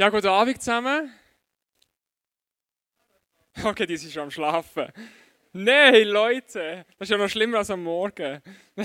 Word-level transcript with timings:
Ja, 0.00 0.08
guten 0.08 0.28
Abend 0.28 0.62
zusammen. 0.62 1.12
Okay, 3.62 3.84
die 3.84 3.98
sind 3.98 4.10
schon 4.10 4.22
am 4.22 4.30
Schlafen. 4.30 4.90
Nein, 5.52 6.04
Leute, 6.04 6.86
das 6.96 7.06
ist 7.06 7.10
ja 7.10 7.18
noch 7.18 7.28
schlimmer 7.28 7.58
als 7.58 7.68
am 7.68 7.82
Morgen. 7.82 8.40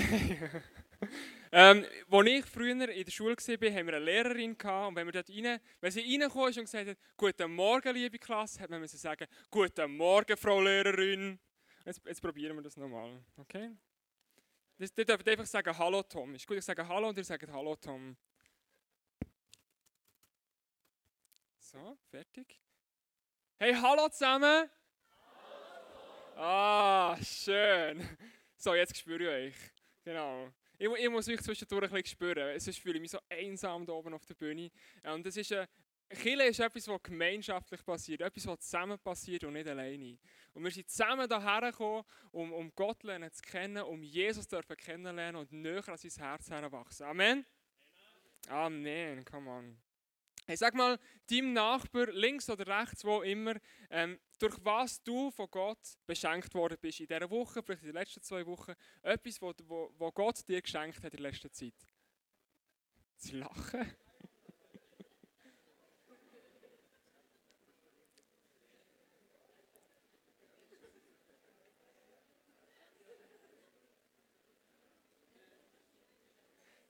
ähm, 1.52 1.86
als 2.10 2.26
ich 2.26 2.44
früher 2.44 2.86
in 2.90 3.04
der 3.04 3.10
Schule 3.10 3.34
war, 3.34 3.70
haben 3.72 3.86
wir 3.86 3.94
eine 3.94 4.04
Lehrerin 4.04 4.58
gehabt, 4.58 4.88
und 4.88 4.96
wenn, 4.96 5.06
wir 5.06 5.12
dort 5.12 5.30
rein, 5.30 5.58
wenn 5.80 5.90
sie 5.90 6.02
reingekommen 6.02 6.50
ist 6.50 6.58
und 6.58 6.64
gesagt 6.64 6.86
hat, 6.86 6.98
Guten 7.16 7.50
Morgen, 7.50 7.94
liebe 7.94 8.18
Klasse, 8.18 8.60
hat 8.60 8.68
man 8.68 8.82
müssen 8.82 8.98
sagen, 8.98 9.26
Guten 9.50 9.96
Morgen, 9.96 10.36
Frau 10.36 10.60
Lehrerin. 10.60 11.38
Jetzt, 11.86 12.02
jetzt 12.04 12.20
probieren 12.20 12.56
wir 12.56 12.62
das 12.62 12.76
nochmal, 12.76 13.24
okay? 13.38 13.70
Ihr 14.76 14.88
dürft 15.06 15.26
einfach 15.26 15.46
sagen, 15.46 15.78
Hallo 15.78 16.02
Tom. 16.02 16.34
Ist 16.34 16.46
gut, 16.46 16.58
ich 16.58 16.64
sage 16.66 16.86
Hallo 16.86 17.08
und 17.08 17.16
ihr 17.16 17.24
sagt 17.24 17.50
Hallo 17.50 17.74
Tom. 17.76 18.18
So, 21.66 21.98
fertig. 22.12 22.60
Hey, 23.58 23.74
hallo 23.74 24.08
zusammen! 24.08 24.70
Ah, 26.36 27.16
schön. 27.20 28.06
So, 28.56 28.76
jetzt 28.76 28.96
spüre 28.96 29.24
ich 29.24 29.28
euch. 29.52 29.72
Genau. 30.04 30.52
Ich, 30.78 30.88
ich 30.88 31.10
muss 31.10 31.28
euch 31.28 31.40
zwischendurch 31.40 31.90
ein 31.90 31.90
bisschen 31.90 32.06
spüren, 32.06 32.60
sonst 32.60 32.78
fühle 32.78 32.94
ich 32.94 33.00
mich 33.00 33.10
so 33.10 33.18
einsam 33.28 33.84
da 33.84 33.94
oben 33.94 34.14
auf 34.14 34.24
der 34.26 34.34
Bühne. 34.34 34.70
Und 35.12 35.26
das 35.26 35.36
ist 35.36 35.50
eine, 35.50 35.68
Kirche 36.08 36.44
ist 36.44 36.60
etwas, 36.60 36.86
was 36.86 37.02
gemeinschaftlich 37.02 37.84
passiert, 37.84 38.20
etwas, 38.20 38.46
was 38.46 38.60
zusammen 38.60 39.00
passiert 39.00 39.42
und 39.42 39.54
nicht 39.54 39.66
alleine. 39.66 40.18
Und 40.54 40.62
wir 40.62 40.70
sind 40.70 40.88
zusammen 40.88 41.26
hierher 41.28 41.72
gekommen, 41.72 42.04
um, 42.30 42.52
um 42.52 42.72
Gott 42.76 43.00
zu 43.02 43.42
kennen, 43.42 43.82
um 43.82 44.04
Jesus 44.04 44.46
zu 44.46 44.60
kennenlernen 44.62 45.40
und 45.40 45.50
näher 45.50 45.88
an 45.88 45.96
sein 45.96 46.12
Herz 46.16 46.48
heranwachsen. 46.48 47.06
Amen? 47.06 47.44
Amen. 48.46 48.86
Amen. 48.86 49.24
Come 49.24 49.50
on. 49.50 49.85
Hey, 50.48 50.56
sag 50.56 50.74
mal 50.74 50.96
deinem 51.28 51.54
Nachbar, 51.54 52.06
links 52.12 52.48
oder 52.48 52.64
rechts, 52.68 53.04
wo 53.04 53.22
immer, 53.22 53.54
ähm, 53.90 54.16
durch 54.38 54.54
was 54.62 55.02
du 55.02 55.32
von 55.32 55.48
Gott 55.50 55.98
beschenkt 56.06 56.54
worden 56.54 56.78
bist 56.80 57.00
in 57.00 57.08
dieser 57.08 57.28
Woche, 57.30 57.64
vielleicht 57.64 57.82
in 57.82 57.88
den 57.88 57.96
letzten 57.96 58.22
zwei 58.22 58.46
Wochen, 58.46 58.74
etwas, 59.02 59.42
wo, 59.42 59.52
wo, 59.64 59.92
wo 59.98 60.12
Gott 60.12 60.46
dir 60.46 60.62
geschenkt 60.62 60.98
hat 60.98 61.14
in 61.14 61.22
der 61.22 61.32
letzten 61.32 61.52
Zeit. 61.52 61.74
Sie 63.16 63.32
lachen. 63.38 63.92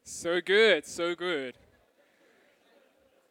So 0.08 0.40
gut, 0.40 0.86
so 0.86 1.16
gut. 1.16 1.65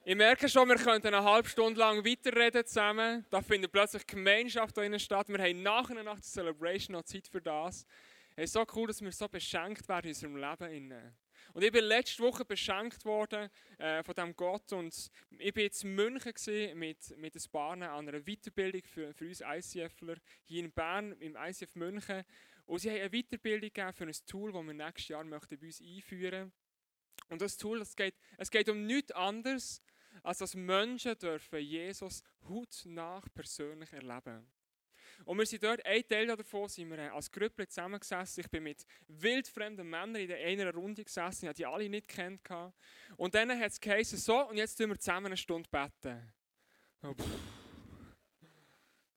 Ich 0.08 0.16
merke 0.16 0.48
schon, 0.48 0.70
wir 0.70 0.76
könnten 0.76 1.08
eine 1.08 1.24
halbe 1.24 1.50
Stunde 1.50 1.80
lang 1.80 2.06
weiterreden 2.06 2.64
zusammen. 2.64 3.26
Da 3.32 3.42
findet 3.42 3.72
plötzlich 3.72 4.06
Gemeinschaft 4.06 4.78
da 4.78 5.00
statt. 5.00 5.30
Wir 5.30 5.40
haben 5.40 5.64
nachher 5.64 6.04
nach 6.04 6.20
der 6.20 6.22
Celebration 6.22 6.94
noch 6.94 7.06
Zeit 7.06 7.28
für 7.28 7.42
das. 7.42 7.88
Es 8.36 8.52
ist 8.52 8.54
so 8.54 8.64
cool, 8.76 8.86
dass 8.86 9.02
wir 9.02 9.12
so 9.12 9.28
beschenkt 9.28 9.90
werden 9.90 10.06
in 10.06 10.10
unserem 10.12 10.36
Leben. 10.38 11.16
Und 11.54 11.64
ich 11.64 11.72
bin 11.72 11.86
letzte 11.86 12.22
Woche 12.22 12.46
beschenkt 12.46 13.04
worden 13.04 13.50
äh, 13.80 14.04
von 14.04 14.14
diesem 14.14 14.36
Gott 14.36 14.72
und 14.74 15.10
ich 15.40 15.56
war 15.56 15.64
jetzt 15.64 15.84
in 15.84 15.96
München 15.96 16.78
mit, 16.78 17.18
mit 17.18 17.36
ein 17.36 17.52
paar 17.52 17.72
an 17.72 17.82
einer 17.82 18.22
Weiterbildung 18.22 18.84
für, 18.84 19.12
für 19.12 19.26
uns 19.26 19.42
ICFler 19.42 20.18
hier 20.44 20.66
in 20.66 20.72
Bern 20.72 21.14
im 21.14 21.36
ICF 21.36 21.74
München. 21.74 22.24
Und 22.68 22.78
sie 22.78 22.92
haben 22.92 23.00
eine 23.00 23.10
Weiterbildung 23.10 23.74
gegeben 23.74 23.94
für 23.94 24.06
ein 24.06 24.16
Tool, 24.28 24.52
das 24.52 24.64
wir 24.64 24.74
nächstes 24.76 25.08
Jahr 25.08 25.24
möchten 25.24 25.58
bei 25.58 25.66
uns 25.66 25.82
einführen 25.82 26.42
möchten. 26.44 26.66
Und 27.30 27.42
das 27.42 27.58
Tool, 27.58 27.82
es 27.82 27.96
geht, 27.96 28.16
es 28.38 28.52
geht 28.52 28.70
um 28.70 28.86
nichts 28.86 29.12
anderes, 29.12 29.82
als 30.24 30.40
dass 30.40 30.56
Menschen 30.56 31.18
dürfen 31.18 31.60
Jesus 31.60 32.24
hautnah 32.48 33.22
persönlich 33.34 33.92
erleben. 33.94 34.48
Und 35.24 35.38
wir 35.38 35.46
sind 35.46 35.64
dort, 35.64 35.86
ein 35.86 36.08
Teil 36.08 36.28
davon 36.28 36.68
sind 36.68 36.90
wir 36.90 37.14
als 37.14 37.32
Gruppe 37.32 37.68
zusammengesessen. 37.68 38.42
Ich 38.42 38.50
bin 38.50 38.64
mit 38.64 38.86
wildfremden 39.08 39.90
Männern 39.90 40.16
in 40.16 40.32
einer 40.32 40.74
Runde 40.74 41.04
gesessen, 41.04 41.46
ich 41.46 41.48
habe 41.48 41.56
die 41.56 41.66
alle 41.66 41.90
nicht 41.90 42.08
kennt. 42.08 42.42
Und 43.16 43.34
dann 43.34 43.58
hat 43.58 43.72
es 43.72 43.80
geheißen, 43.80 44.18
so, 44.18 44.50
und 44.50 44.58
jetzt 44.58 44.76
tun 44.76 44.90
wir 44.90 45.00
zusammen 45.00 45.28
eine 45.28 45.38
Stunde 45.38 45.70
beten. 45.70 46.34
Oh, 47.02 47.14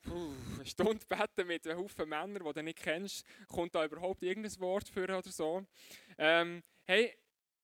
Puh, 0.03 0.32
eine 0.54 0.66
Stunde 0.66 1.04
beten 1.06 1.47
mit 1.47 1.66
einem 1.66 1.81
Haufen 1.81 2.08
Männern, 2.08 2.42
die 2.42 2.53
du 2.53 2.62
nicht 2.62 2.78
kennst, 2.78 3.26
kommt 3.47 3.75
da 3.75 3.84
überhaupt 3.84 4.22
irgendein 4.22 4.58
Wort 4.60 4.88
für 4.88 5.04
oder 5.04 5.22
so. 5.22 5.66
Ähm, 6.16 6.62
hey, 6.84 7.14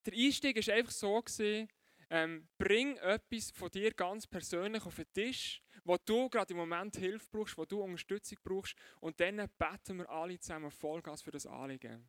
der 0.05 0.13
Einstieg 0.13 0.67
war 0.67 0.75
einfach 0.75 0.93
so, 0.93 1.23
gewesen, 1.23 1.69
ähm, 2.15 2.49
bring 2.59 2.97
etwas 2.99 3.51
von 3.51 3.69
dir 3.71 3.93
ganz 3.93 4.25
persönlich 4.25 4.87
auf 4.87 4.95
den 4.95 5.13
Tisch, 5.13 5.61
wo 5.83 5.97
du 5.97 6.29
gerade 6.31 6.53
im 6.53 6.59
Moment 6.59 6.95
Hilfe 6.97 7.27
brauchst, 7.33 7.59
wo 7.59 7.65
du 7.65 7.83
Unterstützung 7.83 8.39
brauchst 8.45 8.77
und 9.01 9.19
dann 9.19 9.37
beten 9.59 9.99
wir 9.99 10.09
alle 10.09 10.39
zusammen 10.39 10.71
Vollgas 10.71 11.23
für 11.23 11.33
das 11.33 11.45
Anliegen. 11.45 12.09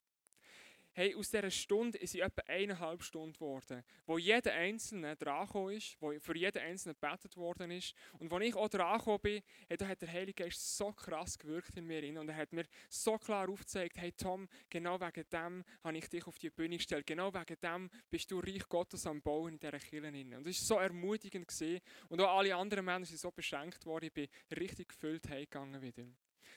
Hey, 0.98 1.14
aus 1.14 1.30
dieser 1.30 1.52
Stunde 1.52 1.98
ist 1.98 2.12
sie 2.12 2.22
etwa 2.22 2.42
eineinhalb 2.48 3.04
Stunden 3.04 3.34
geworden, 3.34 3.84
wo 4.06 4.18
jeder 4.18 4.54
Einzelne 4.54 5.18
dran 5.18 5.46
ist, 5.72 5.98
wo 6.00 6.18
für 6.22 6.38
jeden 6.38 6.62
Einzelnen 6.62 6.96
gebetet 6.96 7.36
worden 7.36 7.70
ist. 7.70 7.94
Und 8.18 8.32
als 8.32 8.46
ich 8.46 8.56
auch 8.56 8.70
dran 8.70 9.20
bin, 9.22 9.44
hey, 9.68 9.76
da 9.76 9.90
hat 9.90 10.02
der 10.02 10.10
Heilige 10.10 10.46
Geist 10.46 10.78
so 10.78 10.94
krass 10.94 11.38
gewirkt 11.38 11.76
in 11.76 11.86
mir. 11.86 12.02
Und 12.18 12.30
er 12.30 12.38
hat 12.38 12.54
mir 12.54 12.64
so 12.88 13.18
klar 13.18 13.50
aufgezeigt, 13.50 13.98
hey 13.98 14.14
Tom, 14.14 14.48
genau 14.70 14.98
wegen 15.02 15.26
dem 15.34 15.66
habe 15.84 15.98
ich 15.98 16.08
dich 16.08 16.26
auf 16.28 16.40
die 16.40 16.50
Bühne 16.50 16.78
gestellt. 16.78 17.06
Genau 17.06 17.34
wegen 17.34 17.60
dem 17.62 17.90
bist 18.10 18.32
du 18.32 18.40
Reich 18.40 18.66
Gottes 18.70 19.06
am 19.06 19.22
Bauen 19.22 19.56
in 19.56 19.60
dieser 19.60 19.78
Kirche. 19.80 20.08
Und 20.08 20.48
das 20.48 20.70
war 20.70 20.78
so 20.78 20.80
ermutigend. 20.80 21.46
Gewesen. 21.50 21.82
Und 22.08 22.22
auch 22.22 22.38
alle 22.38 22.56
anderen 22.56 22.86
Männer 22.86 23.06
sind 23.06 23.20
so 23.20 23.32
beschenkt 23.32 23.86
worden. 23.86 24.06
Ich 24.06 24.14
bin 24.14 24.28
richtig 24.58 24.88
gefüllt 24.88 25.28
heimgegangen 25.28 25.82
wieder. 25.82 26.06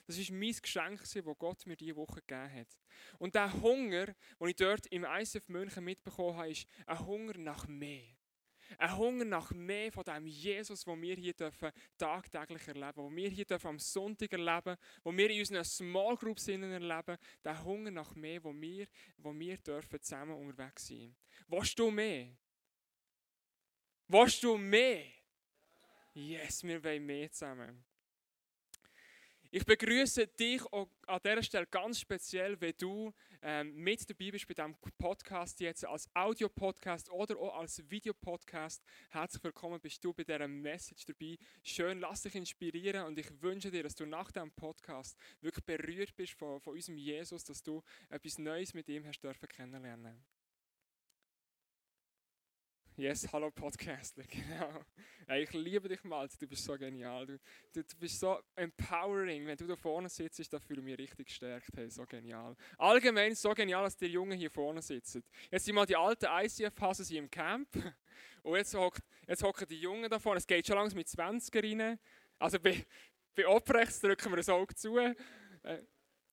Das 0.07 0.19
war 0.19 0.37
mein 0.37 0.53
Geschenk, 0.53 1.01
das 1.01 1.39
Gott 1.39 1.67
mir 1.67 1.77
diese 1.77 1.97
Woche 1.97 2.21
gegeben 2.21 2.53
hat. 2.53 2.79
Und 3.19 3.35
der 3.35 3.53
Hunger, 3.61 4.07
den 4.07 4.49
ich 4.49 4.57
dort 4.57 4.87
im 4.87 5.05
ICF 5.05 5.49
München 5.49 5.85
mitbekommen 5.85 6.37
habe, 6.37 6.51
ist 6.51 6.67
ein 6.87 7.07
Hunger 7.07 7.39
nach 7.39 7.67
mehr. 7.67 8.19
Ein 8.77 8.97
Hunger 8.97 9.25
nach 9.25 9.51
mehr 9.53 9.91
von 9.91 10.05
dem 10.05 10.27
Jesus, 10.27 10.85
den 10.85 11.01
wir 11.01 11.17
hier 11.17 11.33
dürfen 11.33 11.73
tagtäglich 11.97 12.69
erleben 12.69 12.93
dürfen, 12.93 13.09
den 13.09 13.17
wir 13.17 13.29
hier 13.31 13.45
dürfen 13.47 13.69
am 13.69 13.79
Sonntag 13.79 14.33
erleben 14.33 14.77
den 15.05 15.17
wir 15.17 15.31
in 15.31 15.39
unseren 15.41 15.65
Small 15.65 16.17
Groups 16.17 16.49
erleben. 16.49 17.17
Der 17.45 17.65
Hunger 17.65 17.91
nach 17.91 18.15
mehr, 18.15 18.45
wo 18.45 18.53
wir, 18.55 18.87
wo 19.17 19.33
wir 19.39 19.57
dürfen 19.59 20.03
zusammen 20.03 20.37
unterwegs 20.37 20.89
sein 20.89 21.17
Willst 21.47 21.79
du 21.79 21.91
mehr? 21.91 22.37
Willst 24.07 24.43
du 24.43 24.57
mehr? 24.59 25.05
Yes, 26.15 26.63
wir 26.65 26.83
wollen 26.83 27.07
mehr 27.07 27.31
zusammen. 27.31 27.85
Ich 29.51 29.65
begrüße 29.65 30.27
dich 30.27 30.61
an 30.73 31.21
dieser 31.25 31.43
Stelle 31.43 31.67
ganz 31.69 32.01
speziell, 32.01 32.61
wenn 32.61 32.75
du 32.77 33.15
ähm, 33.41 33.75
mit 33.77 34.09
dabei 34.11 34.31
bist 34.31 34.47
bei 34.47 34.53
diesem 34.53 34.77
Podcast 34.99 35.59
jetzt 35.61 35.87
als 35.87 36.07
Audio-Podcast 36.15 37.11
oder 37.11 37.39
auch 37.39 37.59
als 37.59 37.83
Videopodcast. 37.91 38.85
Herzlich 39.09 39.43
willkommen 39.43 39.81
bist 39.81 40.05
du 40.05 40.13
bei 40.13 40.25
dieser 40.25 40.47
Message 40.47 41.07
dabei. 41.07 41.39
Schön, 41.63 41.99
lass 41.99 42.25
dich 42.25 42.35
inspirieren 42.35 43.07
und 43.07 43.19
ich 43.19 43.41
wünsche 43.41 43.71
dir, 43.71 43.83
dass 43.83 43.95
du 43.95 44.05
nach 44.05 44.31
diesem 44.31 44.53
Podcast 44.53 45.17
wirklich 45.41 45.65
berührt 45.65 46.15
bist 46.15 46.35
von, 46.35 46.61
von 46.61 46.75
unserem 46.75 46.99
Jesus, 46.99 47.43
dass 47.43 47.63
du 47.63 47.83
etwas 48.11 48.37
Neues 48.37 48.75
mit 48.75 48.87
ihm 48.91 49.07
hast 49.07 49.21
dürfen 49.21 49.49
kennenlernen. 49.49 50.27
Yes, 52.99 53.29
hallo 53.33 53.53
Podcastler, 53.53 54.25
genau. 54.29 54.85
Hey, 55.29 55.45
ich 55.45 55.53
liebe 55.53 55.89
dich 55.89 56.03
mal, 56.03 56.27
du 56.27 56.49
bist 56.49 56.65
so 56.65 56.77
genial. 56.77 57.27
Du, 57.27 57.39
du, 57.73 57.85
du, 57.85 57.97
bist 57.97 58.19
so 58.19 58.41
empowering. 58.57 59.47
Wenn 59.47 59.57
du 59.57 59.69
da 59.69 59.77
vorne 59.77 60.09
sitzt, 60.09 60.53
da 60.53 60.59
fühle 60.59 60.81
ich 60.81 60.85
mich 60.85 60.99
richtig 60.99 61.29
gestärkt. 61.29 61.69
Hey, 61.77 61.89
so 61.89 62.05
genial. 62.05 62.57
Allgemein 62.77 63.37
so 63.37 63.55
genial, 63.55 63.85
dass 63.85 63.97
die 63.97 64.07
Jungen 64.07 64.37
hier 64.37 64.51
vorne 64.51 64.83
sitzen. 64.83 65.23
Jetzt 65.49 65.67
sind 65.67 65.77
mal 65.77 65.87
die 65.87 65.95
alten 65.95 66.27
ICF-Hasen 66.27 67.17
im 67.17 67.31
Camp. 67.31 67.69
Und 68.43 68.57
jetzt, 68.57 68.75
hocken 68.75 69.05
jetzt 69.29 69.45
hocken 69.45 69.69
die 69.69 69.81
Jungen 69.81 70.11
da 70.11 70.19
vorne. 70.19 70.39
Es 70.39 70.47
geht 70.49 70.67
schon 70.67 70.75
langsam 70.75 70.97
mit 70.97 71.07
20 71.09 71.55
rein. 71.55 72.01
Also 72.41 72.59
bei, 72.59 72.85
bei 73.37 73.47
Oprechts 73.47 74.01
drücken 74.01 74.33
wir 74.33 74.39
das 74.39 74.49
Auge 74.49 74.75
zu. 74.75 74.99
Äh, 74.99 75.15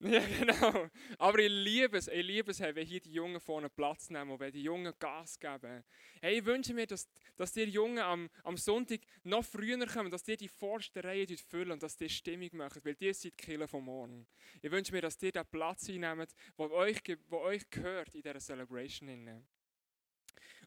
Ja, 0.12 0.22
genau. 0.40 0.88
Aber 1.18 1.40
ich 1.40 1.50
liebe 1.50 1.98
es, 1.98 2.08
ich 2.08 2.24
liebe 2.24 2.52
es, 2.52 2.60
wenn 2.60 2.86
hier 2.86 3.00
die 3.00 3.14
Jungen 3.14 3.40
vorne 3.40 3.70
Platz 3.70 4.10
nehmen 4.12 4.32
und 4.32 4.40
wenn 4.40 4.52
die 4.52 4.62
Jungen 4.62 4.94
Gas 5.00 5.40
geben. 5.40 5.84
Hey, 6.22 6.38
ich 6.40 6.46
wünsche 6.46 6.76
mir, 6.76 6.86
dass, 6.86 7.10
dass 7.36 7.54
die 7.54 7.64
Jungen 7.64 8.00
am, 8.00 8.30
am 8.44 8.56
Sonntag 8.56 9.00
noch 9.24 9.44
früher 9.44 9.84
kommen, 9.88 10.12
dass 10.12 10.24
die 10.24 10.38
die 10.38 10.48
vorste 10.48 11.04
Reihe 11.04 11.26
füllen 11.38 11.72
und 11.72 11.84
dass 11.84 11.98
die 11.98 12.10
Stimmung 12.10 12.50
machen, 12.54 12.82
weil 12.84 12.94
die 12.94 13.14
sind 13.14 13.34
die 13.34 13.44
Killer 13.44 13.68
vom 13.68 13.86
Morgen. 13.86 14.28
Ich 14.62 14.70
wünsche 14.70 14.92
mir, 14.92 15.02
dass 15.02 15.18
die 15.18 15.32
den 15.32 15.46
Platz 15.48 15.90
einnehmen, 15.90 16.28
der 16.58 16.72
euch, 16.72 17.02
euch 17.32 17.70
gehört 17.72 18.14
in 18.14 18.22
dieser 18.22 18.40
Celebration. 18.40 19.44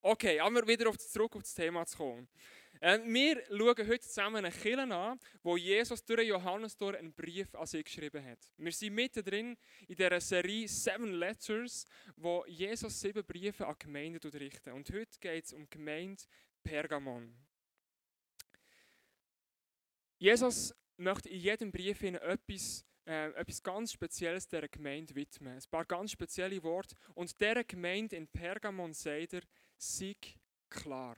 Okay, 0.03 0.41
aber 0.41 0.67
wieder 0.67 0.89
auf, 0.89 0.99
zurück 0.99 1.37
auf 1.37 1.43
das 1.43 1.55
Thema 1.55 1.87
zu 1.87 1.97
kommen. 1.97 2.29
Äh, 2.81 3.01
wir 3.05 3.43
schauen 3.49 3.89
heute 3.89 4.01
zusammen 4.01 4.45
eine 4.45 4.51
Kirche 4.51 4.95
an, 4.95 5.19
wo 5.43 5.57
Jesus 5.57 6.05
durch 6.05 6.29
Johannes 6.29 6.77
durch 6.77 6.97
einen 6.97 7.13
Brief 7.13 7.53
an 7.55 7.67
sie 7.67 7.83
geschrieben 7.83 8.25
hat. 8.25 8.39
Wir 8.57 8.73
sind 8.73 8.95
mittendrin 8.95 9.57
in 9.89 9.97
dieser 9.97 10.21
Serie 10.21 10.69
Seven 10.69 11.13
Letters, 11.15 11.87
wo 12.17 12.45
Jesus 12.47 13.01
sieben 13.01 13.25
Briefe 13.25 13.67
an 13.67 13.75
Gemeinden 13.79 14.31
richtet. 14.31 14.73
Und 14.73 14.89
heute 14.91 15.19
geht 15.21 15.45
es 15.45 15.53
um 15.53 15.65
die 15.65 15.71
Gemeinde 15.71 16.23
Pergamon. 16.63 17.35
Jesus 20.19 20.75
möchte 20.97 21.29
in 21.29 21.41
jedem 21.41 21.73
Brief 21.73 22.03
Ihnen 22.03 22.17
etwas, 22.17 22.85
äh, 23.07 23.31
etwas 23.31 23.63
ganz 23.63 23.93
Spezielles 23.93 24.47
der 24.49 24.69
Gemeinde 24.69 25.15
widmen. 25.15 25.55
Ein 25.55 25.71
paar 25.71 25.85
ganz 25.85 26.13
spezielle 26.13 26.63
Worte. 26.63 26.95
Und 27.15 27.41
der 27.41 27.65
Gemeinde 27.65 28.17
in 28.17 28.29
Pergamon 28.29 28.95
sagt 28.95 29.35
er, 29.35 29.43
sei 29.77 30.17
klar. 30.69 31.17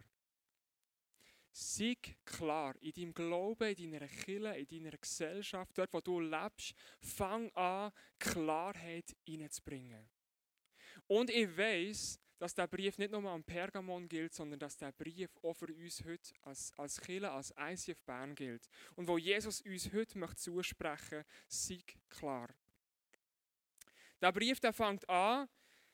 Sei 1.53 1.97
klar 2.25 2.75
in 2.81 2.93
deinem 2.93 3.15
Glauben, 3.15 3.75
in 3.77 3.93
deiner 3.93 4.09
Kirche, 4.09 4.57
in 4.57 4.67
deiner 4.67 4.97
Gesellschaft, 4.97 5.77
dort 5.77 5.93
wo 5.93 6.01
du 6.01 6.21
lebst, 6.21 6.75
fang 7.01 7.51
an, 7.55 7.93
Klarheit 8.19 9.17
hineinzubringen. 9.25 10.09
Und 11.07 11.31
ich 11.31 11.57
weiß, 11.57 12.21
dass 12.39 12.55
der 12.55 12.67
Brief 12.69 12.97
nicht 12.97 13.11
nur 13.11 13.29
am 13.31 13.45
Pergamon 13.45 14.09
gilt, 14.09 14.33
sondern 14.33 14.59
dass 14.59 14.77
der 14.77 14.93
Brief 14.93 15.29
auch 15.43 15.53
für 15.53 15.67
uns 15.67 16.03
heute 16.05 16.33
als, 16.43 16.73
als 16.79 16.99
Kirche, 17.01 17.31
als 17.31 17.53
ICF 17.59 18.03
Bern 18.05 18.35
gilt. 18.35 18.67
Und 18.97 19.07
wo 19.07 19.19
Jesus 19.19 19.61
uns 19.61 19.93
heute 19.93 20.19
möchte 20.19 20.37
zusprechen, 20.37 21.25
sei 21.49 21.81
klar. 22.09 22.49
Der 24.23 24.33
Brief 24.33 24.59
der 24.61 24.73
fängt 24.73 25.07
an 25.09 25.49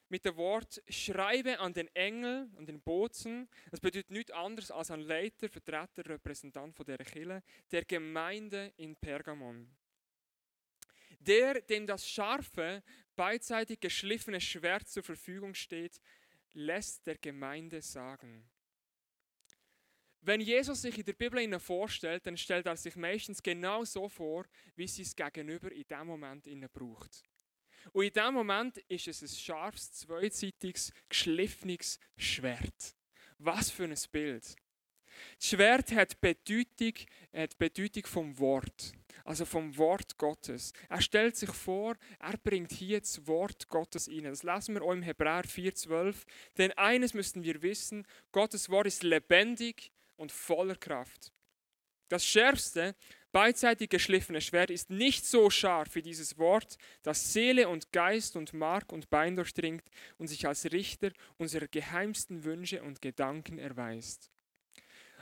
mit 0.09 0.25
dem 0.25 0.35
Wort 0.37 0.81
Schreibe 0.87 1.59
an 1.59 1.73
den 1.73 1.87
Engel, 1.95 2.49
an 2.55 2.65
den 2.65 2.81
Boten. 2.81 3.49
Das 3.71 3.79
bedeutet 3.79 4.09
nichts 4.09 4.31
anderes 4.31 4.71
als 4.71 4.91
ein 4.91 5.01
Leiter, 5.01 5.49
Vertreter, 5.49 6.05
Repräsentant 6.05 6.75
von 6.75 6.85
der 6.85 6.97
Kirche, 6.97 7.43
der 7.71 7.85
Gemeinde 7.85 8.73
in 8.77 8.95
Pergamon. 8.95 9.69
Der, 11.19 11.61
dem 11.61 11.87
das 11.87 12.07
scharfe, 12.07 12.83
beidseitig 13.15 13.79
geschliffene 13.79 14.39
Schwert 14.39 14.87
zur 14.87 15.03
Verfügung 15.03 15.53
steht, 15.53 15.99
lässt 16.53 17.05
der 17.05 17.17
Gemeinde 17.17 17.81
sagen. 17.81 18.49
Wenn 20.21 20.41
Jesus 20.41 20.81
sich 20.81 20.97
in 20.97 21.05
der 21.05 21.13
Bibel 21.13 21.39
ihnen 21.39 21.59
vorstellt, 21.59 22.25
dann 22.25 22.37
stellt 22.37 22.65
er 22.65 22.75
sich 22.75 22.95
meistens 22.95 23.41
genau 23.41 23.85
so 23.85 24.09
vor, 24.09 24.45
wie 24.75 24.87
sie 24.87 25.03
es 25.03 25.15
gegenüber 25.15 25.71
in 25.71 25.87
dem 25.87 26.07
Moment 26.07 26.47
ihnen 26.47 26.69
braucht. 26.69 27.23
Und 27.91 28.05
in 28.05 28.13
dem 28.13 28.33
Moment 28.33 28.77
ist 28.87 29.07
es 29.07 29.21
ein 29.21 29.27
scharfes, 29.27 29.91
zweiseitiges, 29.93 30.91
geschliffenes 31.09 31.99
Schwert. 32.15 32.95
Was 33.39 33.69
für 33.69 33.83
ein 33.83 33.95
Bild. 34.11 34.55
Das 35.39 35.49
Schwert 35.49 35.91
hat 35.91 36.19
Bedeutung, 36.21 36.93
hat 37.33 37.57
Bedeutung 37.57 38.05
vom 38.05 38.39
Wort, 38.39 38.93
also 39.23 39.45
vom 39.45 39.75
Wort 39.77 40.17
Gottes. 40.17 40.73
Er 40.89 41.01
stellt 41.01 41.35
sich 41.35 41.49
vor, 41.51 41.95
er 42.19 42.37
bringt 42.37 42.71
hier 42.71 42.99
das 42.99 43.25
Wort 43.27 43.67
Gottes 43.67 44.09
rein. 44.09 44.23
Das 44.23 44.43
lesen 44.43 44.75
wir 44.75 44.83
auch 44.83 44.93
im 44.93 45.01
Hebräer 45.01 45.43
4,12. 45.43 46.15
Denn 46.57 46.71
eines 46.73 47.13
müssen 47.13 47.43
wir 47.43 47.61
wissen: 47.61 48.05
Gottes 48.31 48.69
Wort 48.69 48.87
ist 48.87 49.03
lebendig 49.03 49.91
und 50.15 50.31
voller 50.31 50.75
Kraft. 50.75 51.31
Das 52.09 52.25
schärfste, 52.25 52.95
beidseitig 53.37 53.91
geschliffene 53.91 54.41
Schwert 54.41 54.71
ist 54.71 54.89
nicht 54.89 55.23
so 55.23 55.51
scharf 55.51 55.93
wie 55.93 56.01
dieses 56.01 56.39
Wort, 56.39 56.75
das 57.03 57.33
Seele 57.33 57.69
und 57.69 57.91
Geist 57.91 58.35
und 58.35 58.51
Mark 58.51 58.91
und 58.91 59.11
Bein 59.11 59.35
durchdringt 59.35 59.83
und 60.17 60.25
sich 60.25 60.47
als 60.47 60.71
Richter 60.71 61.11
unserer 61.37 61.67
geheimsten 61.67 62.43
Wünsche 62.45 62.81
und 62.81 62.99
Gedanken 62.99 63.59
erweist. 63.59 64.31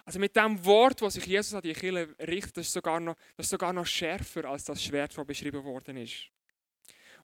Also 0.06 0.20
mit 0.20 0.34
dem 0.34 0.64
Wort, 0.64 1.02
das 1.02 1.16
sich 1.16 1.26
Jesus 1.26 1.56
an 1.56 1.62
die 1.62 1.74
Kirche 1.74 2.16
richtet, 2.20 2.56
das 2.56 2.68
ist, 2.68 2.74
sogar 2.74 3.02
noch, 3.02 3.18
das 3.36 3.48
ist 3.48 3.50
sogar 3.50 3.74
noch 3.74 3.86
schärfer 3.86 4.46
als 4.46 4.64
das 4.64 4.82
Schwert, 4.82 5.18
das 5.18 5.28
beschrieben 5.28 5.66
worden 5.66 5.98
ist. 5.98 6.30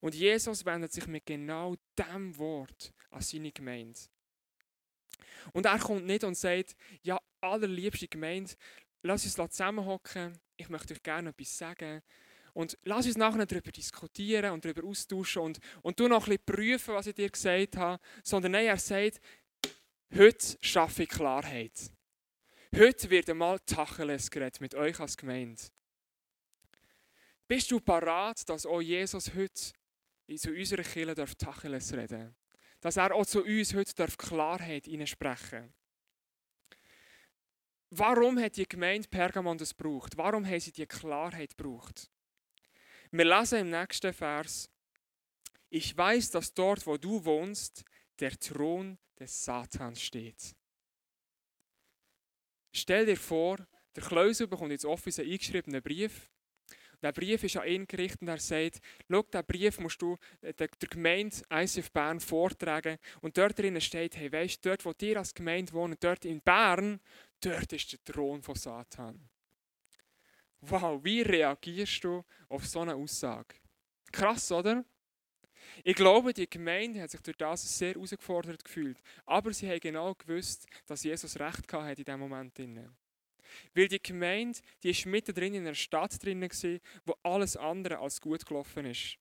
Und 0.01 0.13
Jesus 0.13 0.65
wendet 0.65 0.91
sich 0.91 1.07
mit 1.07 1.25
genau 1.25 1.77
dem 1.97 2.37
Wort 2.37 2.91
an 3.11 3.21
seine 3.21 3.53
Gemeinde. 3.53 3.97
Und 5.53 5.65
er 5.65 5.79
kommt 5.79 6.05
nicht 6.05 6.25
und 6.25 6.35
sagt, 6.35 6.75
ja, 7.01 7.17
allerliebste 7.41 8.07
Gemeinde, 8.07 8.53
lass 9.03 9.23
uns 9.23 9.33
zusammenhocken, 9.33 10.37
ich 10.57 10.69
möchte 10.69 10.93
euch 10.93 11.03
gerne 11.03 11.29
etwas 11.29 11.57
sagen. 11.57 12.01
Und 12.53 12.77
lass 12.83 13.05
uns 13.05 13.17
nachher 13.17 13.45
darüber 13.45 13.71
diskutieren 13.71 14.51
und 14.51 14.65
darüber 14.65 14.85
austauschen 14.85 15.41
und, 15.41 15.59
und 15.81 15.99
du 15.99 16.07
noch 16.07 16.27
ein 16.27 16.37
bisschen 16.37 16.45
prüfen, 16.45 16.93
was 16.93 17.07
ich 17.07 17.15
dir 17.15 17.29
gesagt 17.29 17.77
habe. 17.77 18.01
Sondern 18.23 18.51
nein, 18.51 18.65
er 18.65 18.77
sagt, 18.77 19.21
heute 20.13 20.57
schaffe 20.59 21.03
ich 21.03 21.09
Klarheit. 21.09 21.91
Heute 22.75 23.09
wird 23.09 23.29
einmal 23.29 23.59
Tacheles 23.59 24.29
geredet 24.29 24.59
mit 24.59 24.75
euch 24.75 24.99
als 24.99 25.15
Gemeinde. 25.15 25.61
Bist 27.47 27.71
du 27.71 27.79
parat, 27.79 28.47
dass 28.49 28.65
auch 28.65 28.81
Jesus 28.81 29.33
heute 29.33 29.73
zu 30.37 30.51
unserer 30.51 30.83
Kirche 30.83 31.13
darf 31.13 31.35
Tacheles 31.35 31.93
reden 31.93 32.33
Dass 32.79 32.95
er 32.95 33.13
auch 33.13 33.25
zu 33.25 33.43
uns 33.43 33.73
heute 33.73 33.93
darf 33.93 34.17
Klarheit 34.17 34.87
sprechen 35.05 35.73
Warum 37.93 38.39
hat 38.39 38.55
die 38.55 38.65
Gemeinde 38.65 39.09
Pergamon 39.09 39.57
das 39.57 39.75
gebraucht? 39.75 40.15
Warum 40.15 40.45
haben 40.45 40.59
sie 40.61 40.71
die 40.71 40.85
Klarheit 40.85 41.57
gebraucht? 41.57 42.09
Wir 43.11 43.25
lesen 43.25 43.59
im 43.59 43.69
nächsten 43.69 44.13
Vers, 44.13 44.69
ich 45.69 45.97
weiß, 45.97 46.31
dass 46.31 46.53
dort, 46.53 46.87
wo 46.87 46.95
du 46.95 47.25
wohnst, 47.25 47.83
der 48.19 48.31
Thron 48.39 48.97
des 49.19 49.43
Satans 49.43 50.01
steht. 50.01 50.55
Stell 52.73 53.05
dir 53.05 53.17
vor, 53.17 53.57
der 53.97 54.03
Kleusel 54.03 54.47
bekommt 54.47 54.71
jetzt 54.71 54.85
Office 54.85 55.19
einen 55.19 55.29
eingeschriebenen 55.29 55.81
Brief. 55.81 56.29
Der 57.01 57.11
Brief 57.11 57.43
ist 57.43 57.57
an 57.57 57.67
ihn 57.67 57.87
gerichtet 57.87 58.21
und 58.21 58.29
er 58.29 58.39
sagt, 58.39 58.79
schau, 59.09 59.23
diesen 59.23 59.45
Brief 59.45 59.79
musst 59.79 60.01
du 60.01 60.17
der, 60.41 60.53
der 60.53 60.69
Gemeinde 60.89 61.35
ICF 61.51 61.91
Bern 61.91 62.21
vortragen. 62.21 62.97
Und 63.19 63.37
dort 63.37 63.59
drinnen 63.59 63.81
steht, 63.81 64.15
hey, 64.15 64.31
weißt 64.31 64.65
dort, 64.65 64.85
wo 64.85 64.93
dir 64.93 65.17
als 65.17 65.33
Gemeinde 65.33 65.73
wohnen, 65.73 65.97
dort 65.99 66.23
in 66.23 66.41
Bern, 66.41 67.01
dort 67.41 67.73
ist 67.73 67.91
der 67.91 68.03
Thron 68.03 68.41
von 68.41 68.55
Satan. 68.55 69.29
Wow, 70.61 71.03
wie 71.03 71.21
reagierst 71.21 72.03
du 72.03 72.23
auf 72.47 72.67
so 72.67 72.81
eine 72.81 72.95
Aussage? 72.95 73.55
Krass, 74.11 74.51
oder? 74.51 74.85
Ich 75.83 75.95
glaube, 75.95 76.33
die 76.33 76.49
Gemeinde 76.49 77.01
hat 77.01 77.11
sich 77.11 77.21
durch 77.21 77.37
das 77.37 77.77
sehr 77.77 77.93
herausgefordert 77.93 78.63
gefühlt. 78.63 79.01
Aber 79.25 79.53
sie 79.53 79.69
haben 79.69 79.79
genau 79.79 80.13
gewusst, 80.13 80.67
dass 80.85 81.03
Jesus 81.03 81.39
Recht 81.39 81.71
hatte 81.71 82.01
in 82.01 82.05
diesem 82.05 82.19
Moment. 82.19 82.59
Weil 83.73 83.87
die 83.87 84.01
Gemeinde, 84.01 84.59
die 84.83 84.91
ist 84.91 85.05
mittendrin 85.05 85.55
in 85.55 85.65
einer 85.65 85.75
Stadt 85.75 86.23
drin, 86.23 86.47
wo 87.05 87.15
alles 87.23 87.57
andere 87.57 87.99
als 87.99 88.21
gut 88.21 88.45
gelaufen 88.45 88.85
ist. 88.85 89.17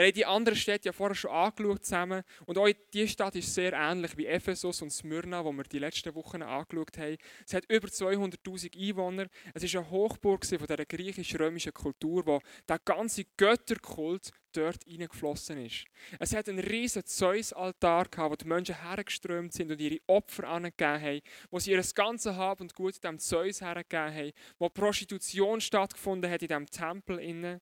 Wir 0.00 0.06
haben 0.06 0.14
die 0.14 0.24
anderen 0.24 0.56
Städte 0.56 0.88
ja 0.88 0.92
vorher 0.92 1.14
schon 1.14 1.30
angeschaut 1.30 1.84
zusammen. 1.84 2.22
Und 2.46 2.56
auch 2.56 2.70
diese 2.90 3.08
Stadt 3.08 3.36
ist 3.36 3.54
sehr 3.54 3.74
ähnlich 3.74 4.16
wie 4.16 4.24
Ephesus 4.24 4.80
und 4.80 4.88
Smyrna, 4.88 5.44
wo 5.44 5.52
wir 5.52 5.64
die 5.64 5.78
letzten 5.78 6.14
Wochen 6.14 6.40
angeschaut 6.40 6.96
haben. 6.96 7.18
Es 7.46 7.52
hat 7.52 7.70
über 7.70 7.86
200.000 7.86 8.80
Einwohner. 8.80 9.26
Es 9.52 9.62
ist 9.62 9.76
eine 9.76 9.90
Hochburg 9.90 10.46
von 10.46 10.66
der 10.66 10.86
griechisch-römischen 10.86 11.74
Kultur, 11.74 12.24
wo 12.24 12.40
der 12.66 12.78
ganze 12.78 13.26
Götterkult 13.36 14.30
dort 14.52 14.84
hineingeflossen 14.84 15.64
ist. 15.64 15.84
Es 16.18 16.34
hat 16.34 16.48
einen 16.48 16.58
riesen 16.58 17.04
Zeus-Altar 17.04 18.06
wo 18.30 18.36
die 18.36 18.46
Menschen 18.46 18.80
hergeströmt 18.82 19.52
sind 19.52 19.70
und 19.70 19.80
ihre 19.80 20.00
Opfer 20.06 20.48
angegeben 20.48 21.00
haben, 21.00 21.20
wo 21.50 21.58
sie 21.58 21.72
ihr 21.72 21.82
ganzes 21.94 22.34
Hab 22.36 22.60
und 22.60 22.74
Gut 22.74 23.02
dem 23.04 23.18
Zeus 23.18 23.60
hergegeben 23.60 24.14
haben, 24.14 24.32
wo 24.58 24.68
Prostitution 24.68 25.60
stattgefunden 25.60 26.30
hat 26.30 26.42
in 26.42 26.48
diesem 26.48 26.66
Tempel. 26.66 27.18
Innen. 27.18 27.60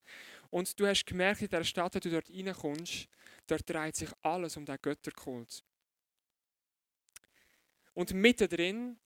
Und 0.51 0.79
du 0.79 0.87
hast 0.87 1.05
gemerkt, 1.05 1.43
in 1.43 1.49
dieser 1.49 1.65
Stadt, 1.65 1.95
wenn 1.95 2.01
du 2.01 2.11
dort 2.11 2.31
reinkommst, 2.31 3.09
dort 3.47 3.69
dreht 3.69 3.97
sich 3.97 4.11
alles 4.23 4.57
um 4.57 4.65
den 4.65 4.79
Götterkult. 4.81 5.63
Und 7.95 8.15
mittendrin, 8.15 8.99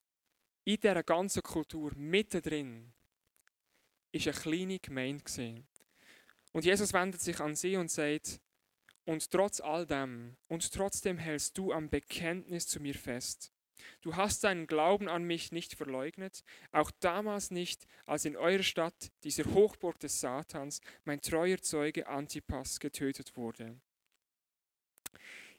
in 0.64 0.76
dieser 0.80 1.02
ganzen 1.02 1.42
Kultur, 1.42 1.92
mittendrin, 1.96 2.92
ist 4.12 4.28
eine 4.28 4.37
kleine 4.37 4.78
Gemeinde. 4.78 5.64
Und 6.52 6.64
Jesus 6.64 6.92
wendet 6.92 7.20
sich 7.20 7.40
an 7.40 7.56
sie 7.56 7.76
und 7.76 7.90
sagt, 7.90 8.40
und 9.04 9.30
trotz 9.30 9.61
all 9.61 9.87
dem, 9.87 10.37
und 10.49 10.70
trotzdem 10.72 11.18
hältst 11.18 11.58
du 11.58 11.72
am 11.72 11.88
Bekenntnis 11.88 12.66
zu 12.66 12.78
mir 12.78 12.94
fest. 12.94 13.51
Du 14.00 14.16
hast 14.16 14.44
deinen 14.44 14.66
Glauben 14.66 15.08
an 15.08 15.24
mich 15.24 15.52
nicht 15.52 15.74
verleugnet, 15.74 16.44
auch 16.72 16.90
damals 17.00 17.50
nicht, 17.50 17.86
als 18.06 18.24
in 18.24 18.36
eurer 18.36 18.62
Stadt, 18.62 19.12
dieser 19.24 19.44
Hochburg 19.54 19.98
des 20.00 20.20
Satans, 20.20 20.80
mein 21.04 21.20
treuer 21.20 21.60
Zeuge 21.60 22.06
Antipas 22.06 22.80
getötet 22.80 23.36
wurde. 23.36 23.80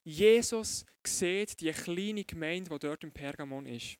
Jesus 0.03 0.85
sieht 1.05 1.61
die 1.61 1.71
kleine 1.71 2.25
Gemeinde, 2.25 2.69
die 2.69 2.79
dort 2.79 3.03
im 3.03 3.11
Pergamon 3.11 3.65
ist. 3.65 3.97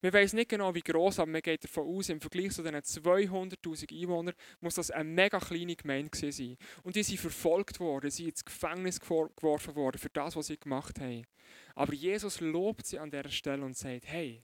Wir 0.00 0.12
wissen 0.12 0.36
nicht 0.36 0.48
genau, 0.48 0.74
wie 0.74 0.80
groß, 0.80 1.20
aber 1.20 1.30
man 1.30 1.42
geht 1.42 1.64
davon 1.64 1.86
aus, 1.86 2.08
im 2.08 2.20
Vergleich 2.20 2.52
zu 2.52 2.62
diesen 2.62 2.76
200.000 2.76 4.02
Einwohnern 4.02 4.34
muss 4.60 4.74
das 4.74 4.90
eine 4.90 5.04
mega 5.04 5.38
kleine 5.38 5.76
Gemeinde 5.76 6.32
sein. 6.32 6.56
Und 6.82 6.96
die 6.96 7.02
sind 7.02 7.20
verfolgt 7.20 7.80
worden, 7.80 8.10
sie 8.10 8.24
sind 8.24 8.30
ins 8.30 8.44
Gefängnis 8.44 9.00
geworfen 9.00 9.74
worden 9.74 9.98
für 9.98 10.10
das, 10.10 10.36
was 10.36 10.46
sie 10.48 10.58
gemacht 10.58 11.00
haben. 11.00 11.26
Aber 11.74 11.92
Jesus 11.92 12.40
lobt 12.40 12.86
sie 12.86 12.98
an 12.98 13.10
dieser 13.10 13.30
Stelle 13.30 13.64
und 13.64 13.76
sagt, 13.76 14.06
hey, 14.06 14.42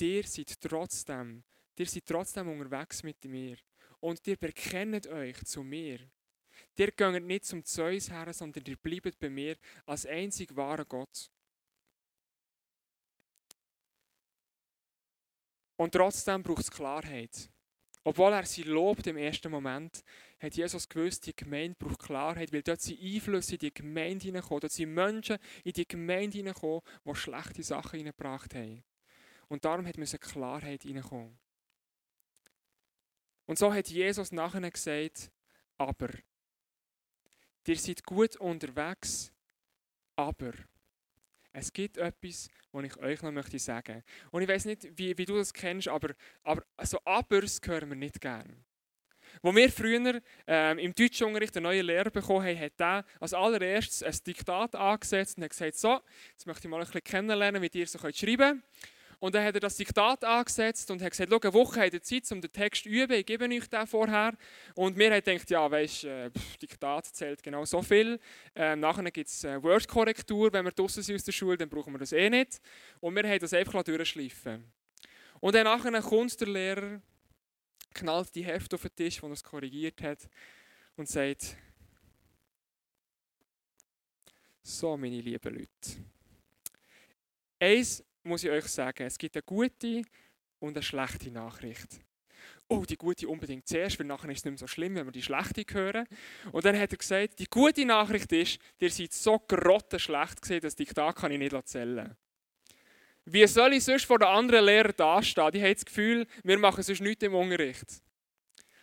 ihr 0.00 0.24
seid 0.24 0.60
trotzdem, 0.60 1.44
ihr 1.76 1.86
seid 1.86 2.06
trotzdem 2.06 2.48
unterwegs 2.48 3.02
mit 3.02 3.24
mir 3.24 3.56
und 4.00 4.26
ihr 4.26 4.36
bekennt 4.36 5.06
euch 5.06 5.44
zu 5.44 5.62
mir. 5.62 6.00
Ihr 6.76 6.90
geht 6.90 7.24
nicht 7.24 7.44
zum 7.44 7.64
Zeus 7.64 8.10
her, 8.10 8.32
sondern 8.32 8.64
ihr 8.66 8.76
bleibt 8.76 9.18
bei 9.18 9.30
mir 9.30 9.56
als 9.84 10.06
einzig 10.06 10.54
wahrer 10.56 10.84
Gott. 10.84 11.30
Und 15.76 15.92
trotzdem 15.92 16.42
braucht 16.42 16.62
es 16.62 16.70
Klarheit. 16.70 17.50
Obwohl 18.04 18.32
er 18.32 18.46
sie 18.46 18.62
lobt 18.62 19.06
im 19.08 19.16
ersten 19.16 19.50
Moment, 19.50 20.04
hat 20.38 20.54
Jesus 20.54 20.88
gewusst, 20.88 21.26
die 21.26 21.34
Gemeinde 21.34 21.76
braucht 21.78 21.98
Klarheit, 21.98 22.52
weil 22.52 22.62
dort 22.62 22.80
sind 22.80 23.00
Einflüsse 23.00 23.54
in 23.54 23.58
die 23.58 23.74
Gemeinde 23.74 24.26
hineinkommen, 24.26 24.60
dort 24.60 24.72
sind 24.72 24.94
Menschen 24.94 25.38
in 25.64 25.72
die 25.72 25.88
Gemeinde 25.88 26.38
hineinkommen, 26.38 26.82
die 27.04 27.14
schlechte 27.16 27.62
Sachen 27.62 27.98
hineingebracht 27.98 28.54
haben. 28.54 28.84
Und 29.48 29.64
darum 29.64 29.86
hat 29.86 29.98
müssen 29.98 30.20
Klarheit 30.20 30.82
hineinkommen. 30.82 31.36
Und 33.46 33.58
so 33.58 33.72
hat 33.72 33.88
Jesus 33.88 34.32
nachher 34.32 34.70
gesagt, 34.70 35.30
aber, 35.78 36.10
ihr 37.66 37.78
seid 37.78 38.04
gut 38.04 38.36
unterwegs, 38.36 39.32
aber, 40.14 40.52
es 41.58 41.72
gibt 41.72 41.96
etwas, 41.96 42.50
was 42.70 42.84
ich 42.84 42.96
euch 42.98 43.22
noch 43.22 43.32
möchte 43.32 43.58
sagen. 43.58 44.02
Und 44.30 44.42
ich 44.42 44.48
weiß 44.48 44.66
nicht, 44.66 44.88
wie, 44.94 45.16
wie 45.16 45.24
du 45.24 45.36
das 45.36 45.54
kennst, 45.54 45.88
aber, 45.88 46.14
aber 46.42 46.62
so 46.82 47.00
Abers 47.04 47.60
hören 47.64 47.88
wir 47.88 47.96
nicht 47.96 48.20
gern. 48.20 48.62
Wo 49.42 49.54
wir 49.54 49.70
früher 49.72 50.20
ähm, 50.46 50.78
im 50.78 50.94
Deutschunterricht 50.94 51.56
einen 51.56 51.64
neuen 51.64 51.86
Lehrer 51.86 52.10
bekommen 52.10 52.46
haben, 52.46 52.60
hat 52.60 52.78
er 52.78 53.04
als 53.20 53.32
allererstes 53.32 54.02
ein 54.02 54.14
Diktat 54.26 54.74
angesetzt 54.74 55.38
und 55.38 55.44
hat 55.44 55.50
gesagt, 55.50 55.76
so, 55.76 56.00
jetzt 56.32 56.46
möchte 56.46 56.66
ich 56.66 56.70
mal 56.70 56.80
ein 56.80 56.86
bisschen 56.86 57.02
kennenlernen, 57.02 57.62
wie 57.62 57.78
ihr 57.78 57.86
so 57.86 57.98
schreiben 57.98 58.36
könnt. 58.36 58.62
Und 59.18 59.34
dann 59.34 59.44
hat 59.44 59.54
er 59.54 59.60
das 59.60 59.76
Diktat 59.76 60.24
angesetzt 60.24 60.90
und 60.90 61.00
hat 61.00 61.10
gesagt, 61.10 61.30
schau, 61.30 61.40
eine 61.40 61.54
Woche 61.54 61.80
habt 61.80 61.94
ihr 61.94 62.02
Zeit, 62.02 62.30
um 62.32 62.40
den 62.40 62.52
Text 62.52 62.82
zu 62.82 62.88
üben, 62.88 63.12
ich 63.14 63.24
gebe 63.24 63.46
euch 63.46 63.68
den 63.68 63.86
vorher. 63.86 64.36
Und 64.74 64.98
wir 64.98 65.10
haben 65.10 65.22
gedacht, 65.22 65.50
ja, 65.50 65.70
weisst, 65.70 66.04
äh, 66.04 66.30
Diktat 66.60 67.06
zählt 67.06 67.42
genau 67.42 67.64
so 67.64 67.80
viel. 67.80 68.20
Ähm, 68.54 68.80
nachher 68.80 69.10
gibt 69.10 69.28
es 69.28 69.44
äh, 69.44 69.62
Word-Korrektur, 69.62 70.52
wenn 70.52 70.64
wir 70.66 70.72
draußen 70.72 71.02
sind 71.02 71.16
aus 71.16 71.24
der 71.24 71.32
Schule, 71.32 71.56
dann 71.56 71.68
brauchen 71.68 71.94
wir 71.94 71.98
das 71.98 72.12
eh 72.12 72.28
nicht. 72.28 72.60
Und 73.00 73.16
wir 73.16 73.26
haben 73.26 73.38
das 73.38 73.54
einfach 73.54 73.82
durchschleifen 73.82 74.70
Und 75.40 75.54
dann 75.54 75.64
nachher 75.64 76.02
kommt 76.02 76.38
der 76.38 76.48
Lehrer, 76.48 77.00
knallt 77.94 78.34
die 78.34 78.44
Hefte 78.44 78.76
auf 78.76 78.82
den 78.82 78.94
Tisch, 78.94 79.22
wo 79.22 79.28
er 79.28 79.32
es 79.32 79.42
korrigiert 79.42 80.02
hat, 80.02 80.28
und 80.96 81.08
sagt, 81.08 81.56
so, 84.62 84.96
meine 84.96 85.20
lieben 85.20 85.54
Leute. 85.54 86.06
Eins 87.58 88.04
muss 88.26 88.44
ich 88.44 88.50
euch 88.50 88.66
sagen, 88.66 89.04
es 89.04 89.18
gibt 89.18 89.36
eine 89.36 89.42
gute 89.42 90.02
und 90.58 90.76
eine 90.76 90.82
schlechte 90.82 91.30
Nachricht. 91.30 92.00
Oh, 92.68 92.84
die 92.84 92.96
gute 92.96 93.28
unbedingt 93.28 93.66
zuerst, 93.66 93.98
weil 93.98 94.06
nachher 94.06 94.28
ist 94.30 94.38
es 94.38 94.44
nicht 94.44 94.52
mehr 94.52 94.58
so 94.58 94.66
schlimm, 94.66 94.96
wenn 94.96 95.06
wir 95.06 95.12
die 95.12 95.22
schlechte 95.22 95.64
hören. 95.72 96.06
Und 96.52 96.64
dann 96.64 96.78
hat 96.78 96.92
er 96.92 96.98
gesagt, 96.98 97.38
die 97.38 97.46
gute 97.46 97.84
Nachricht 97.84 98.32
ist, 98.32 98.58
ihr 98.78 98.90
seid 98.90 99.12
so 99.12 99.38
grottenschlecht 99.38 100.42
gesehen, 100.42 100.60
das 100.60 100.74
Diktat 100.74 101.16
kann 101.16 101.30
ich 101.30 101.38
nicht 101.38 101.52
erzählen. 101.52 102.16
Wie 103.24 103.46
soll 103.46 103.74
ich 103.74 103.84
sonst 103.84 104.04
vor 104.04 104.18
den 104.18 104.28
anderen 104.28 104.64
Lehrern 104.64 104.94
dastehen? 104.96 105.50
Die 105.52 105.62
haben 105.62 105.74
das 105.74 105.84
Gefühl, 105.84 106.26
wir 106.42 106.58
machen 106.58 106.82
sonst 106.82 107.00
nichts 107.00 107.24
im 107.24 107.34
Unterricht. 107.34 108.02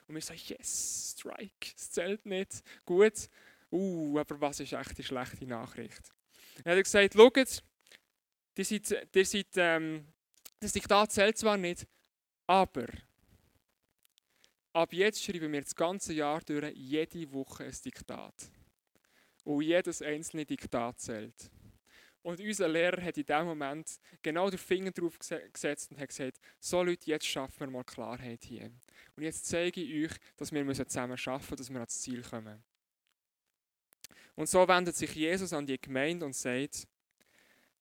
Und 0.07 0.15
wir 0.15 0.21
sagen, 0.21 0.41
yes, 0.45 1.15
Strike, 1.17 1.71
es 1.75 1.91
zählt 1.91 2.25
nicht. 2.25 2.61
Gut. 2.85 3.29
Uh, 3.71 4.19
aber 4.19 4.39
was 4.39 4.59
ist 4.59 4.73
echt 4.73 4.97
die 4.97 5.03
schlechte 5.03 5.47
Nachricht? 5.47 6.11
Dann 6.57 6.71
hat 6.71 6.77
er 6.77 6.83
gesagt, 6.83 7.15
schaut, 7.15 7.63
die 8.57 8.63
seid, 8.63 9.13
die 9.13 9.23
seid, 9.23 9.47
ähm, 9.55 10.07
das 10.59 10.73
Diktat 10.73 11.11
zählt 11.11 11.37
zwar 11.37 11.57
nicht, 11.57 11.87
aber 12.47 12.87
ab 14.73 14.93
jetzt 14.93 15.23
schreiben 15.23 15.51
wir 15.51 15.61
das 15.61 15.75
ganze 15.75 16.13
Jahr 16.13 16.41
durch 16.41 16.73
jede 16.75 17.31
Woche 17.31 17.65
ein 17.65 17.75
Diktat. 17.85 18.49
Und 19.43 19.61
jedes 19.61 20.01
einzelne 20.01 20.45
Diktat 20.45 20.99
zählt. 20.99 21.51
Und 22.21 22.39
unser 22.39 22.69
Lehrer 22.69 23.01
hat 23.01 23.17
in 23.17 23.25
dem 23.25 23.45
Moment 23.45 23.99
genau 24.21 24.49
den 24.49 24.57
Finger 24.57 24.91
drauf 24.91 25.19
gesetzt 25.19 25.91
und 25.91 25.99
hat 25.99 26.07
gesagt, 26.07 26.39
so 26.57 26.81
Leute, 26.81 27.09
jetzt 27.09 27.27
schaffen 27.27 27.59
wir 27.59 27.67
mal 27.67 27.83
Klarheit 27.83 28.45
hier. 28.45 28.71
Und 29.17 29.23
jetzt 29.23 29.45
zeige 29.45 29.81
ich 29.81 30.09
euch, 30.09 30.17
dass 30.37 30.53
wir 30.53 30.73
zusammen 30.73 31.17
schaffen 31.17 31.51
müssen, 31.51 31.57
dass 31.57 31.69
wir 31.69 31.79
ans 31.79 32.01
Ziel 32.01 32.21
kommen. 32.21 32.63
Und 34.35 34.47
so 34.47 34.65
wendet 34.65 34.95
sich 34.95 35.13
Jesus 35.13 35.51
an 35.51 35.65
die 35.65 35.79
Gemeinde 35.79 36.25
und 36.25 36.33
sagt, 36.33 36.87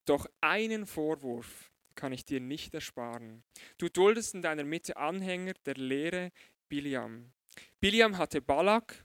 doch 0.04 0.26
einen 0.40 0.86
Vorwurf 0.86 1.70
kann 1.94 2.12
ich 2.12 2.24
dir 2.24 2.40
nicht 2.40 2.74
ersparen. 2.74 3.42
Du 3.78 3.88
duldest 3.88 4.34
in 4.34 4.42
deiner 4.42 4.64
Mitte 4.64 4.96
Anhänger 4.96 5.54
der 5.66 5.74
Lehre 5.74 6.32
Biliam. 6.68 7.32
Biliam 7.80 8.16
hatte 8.16 8.40
Balak, 8.40 9.04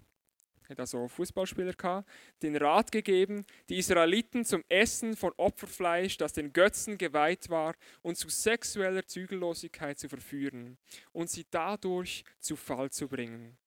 also 0.78 1.08
Fußballspieler 1.08 1.74
gehabt, 1.74 2.10
den 2.42 2.56
Rat 2.56 2.92
gegeben, 2.92 3.46
die 3.70 3.78
Israeliten 3.78 4.46
zum 4.46 4.64
Essen 4.70 5.16
von 5.16 5.34
Opferfleisch, 5.38 6.18
das 6.18 6.34
den 6.34 6.54
Götzen 6.54 6.98
geweiht 6.98 7.50
war, 7.50 7.76
und 8.02 8.18
zu 8.18 8.30
sexueller 8.30 9.06
Zügellosigkeit 9.06 9.98
zu 10.00 10.10
verführen 10.10 10.78
und 11.14 11.30
sie 11.30 11.46
dadurch 11.50 12.24
zu 12.40 12.56
Fall 12.56 12.90
zu 12.90 13.08
bringen. 13.08 13.58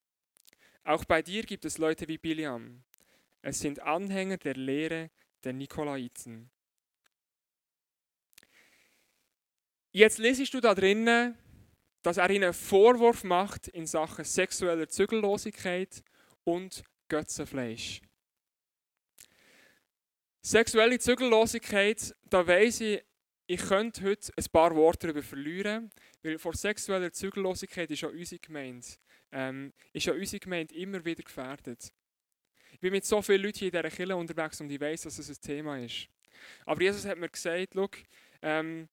Auch 0.84 1.04
bei 1.04 1.22
dir 1.22 1.42
gibt 1.44 1.64
es 1.64 1.78
Leute 1.78 2.08
wie 2.08 2.18
Biliam. 2.18 2.82
Es 3.42 3.60
sind 3.60 3.80
Anhänger 3.80 4.38
der 4.38 4.54
Lehre 4.54 5.10
der 5.44 5.52
Nikolaiten. 5.52 6.50
Jetzt 9.92 10.18
lesest 10.18 10.54
du 10.54 10.60
da 10.60 10.72
drinnen, 10.72 11.36
dass 12.02 12.16
er 12.16 12.30
ihnen 12.30 12.52
Vorwurf 12.52 13.24
macht 13.24 13.66
in 13.66 13.86
Sachen 13.86 14.24
sexueller 14.24 14.88
Zügellosigkeit 14.88 16.04
und 16.44 16.84
Götzenfleisch. 17.08 18.00
Sexuelle 20.42 20.98
Zügellosigkeit, 21.00 22.14
da 22.22 22.46
weiss 22.46 22.80
ich, 22.80 23.02
ich 23.48 23.60
könnte 23.60 24.04
heute 24.04 24.32
ein 24.36 24.44
paar 24.52 24.76
Worte 24.76 25.08
darüber 25.08 25.24
verlieren, 25.24 25.90
weil 26.22 26.38
vor 26.38 26.54
sexueller 26.54 27.12
Zügellosigkeit 27.12 27.90
ist 27.90 28.02
ja 28.02 28.08
unsere 28.10 28.38
Gemeinde, 28.38 28.86
ähm, 29.32 29.72
ist 29.92 30.06
ja 30.06 30.12
unsere 30.12 30.38
Gemeinde 30.38 30.72
immer 30.76 31.04
wieder 31.04 31.24
gefährdet. 31.24 31.92
Ich 32.70 32.78
bin 32.78 32.92
mit 32.92 33.04
so 33.04 33.20
vielen 33.20 33.42
Leuten 33.42 33.64
in 33.64 33.70
dieser 33.72 33.90
Kirche 33.90 34.14
unterwegs 34.14 34.60
und 34.60 34.70
ich 34.70 34.80
weiß, 34.80 35.02
dass 35.02 35.18
es 35.18 35.28
ein 35.30 35.40
Thema 35.42 35.80
ist. 35.80 36.08
Aber 36.64 36.80
Jesus 36.80 37.04
hat 37.04 37.18
mir 37.18 37.28
gesagt, 37.28 37.72
schau, 37.74 37.88
ähm, 38.40 38.88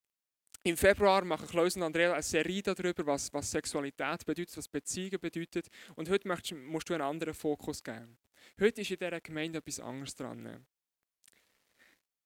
im 0.67 0.77
Februar 0.77 1.23
machen 1.23 1.47
Klaus 1.47 1.75
und 1.77 1.83
Andrea 1.83 2.11
eine 2.11 2.21
Serie 2.21 2.61
darüber, 2.61 3.05
was, 3.05 3.33
was 3.33 3.51
Sexualität 3.51 4.25
bedeutet, 4.25 4.57
was 4.57 4.67
Beziehungen 4.67 5.19
bedeutet. 5.19 5.67
Und 5.95 6.09
heute 6.09 6.27
möchtest, 6.27 6.61
musst 6.61 6.89
du 6.89 6.93
einen 6.93 7.03
anderen 7.03 7.33
Fokus 7.33 7.81
geben. 7.81 8.17
Heute 8.59 8.81
ist 8.81 8.91
in 8.91 8.97
dieser 8.97 9.21
Gemeinde 9.21 9.59
etwas 9.59 9.79
anderes 9.79 10.15
dran. 10.15 10.65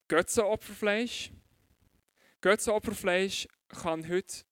Götzenopferfleisch. 0.07 1.31
Götzenopferfleisch 2.41 3.48
kann 3.69 4.10
heute 4.10 4.43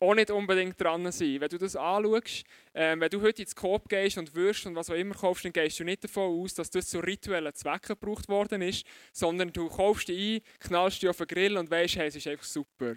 auch 0.00 0.14
nicht 0.14 0.30
unbedingt 0.30 0.78
dran 0.78 1.10
sein. 1.10 1.40
Wenn 1.40 1.48
du 1.48 1.56
das 1.56 1.76
anschaust, 1.76 2.44
äh, 2.74 2.94
wenn 2.98 3.08
du 3.08 3.22
heute 3.22 3.42
ins 3.42 3.56
Coop 3.56 3.88
gehst 3.88 4.18
und 4.18 4.34
wirst 4.34 4.66
und 4.66 4.74
was 4.74 4.90
auch 4.90 4.94
immer 4.94 5.14
kaufst, 5.14 5.46
dann 5.46 5.52
gehst 5.52 5.80
du 5.80 5.84
nicht 5.84 6.04
davon 6.04 6.42
aus, 6.42 6.54
dass 6.54 6.68
das 6.68 6.88
zu 6.88 6.98
rituellen 6.98 7.54
Zwecken 7.54 7.96
gebraucht 7.98 8.28
worden 8.28 8.60
ist, 8.60 8.84
sondern 9.12 9.52
du 9.52 9.68
kaufst 9.68 10.08
dich 10.08 10.42
ein, 10.42 10.42
knallst 10.60 11.02
dich 11.02 11.08
auf 11.08 11.16
den 11.16 11.26
Grill 11.26 11.56
und 11.56 11.70
weißt, 11.70 11.96
hey, 11.96 12.08
es 12.08 12.16
ist 12.16 12.26
einfach 12.26 12.44
super. 12.44 12.96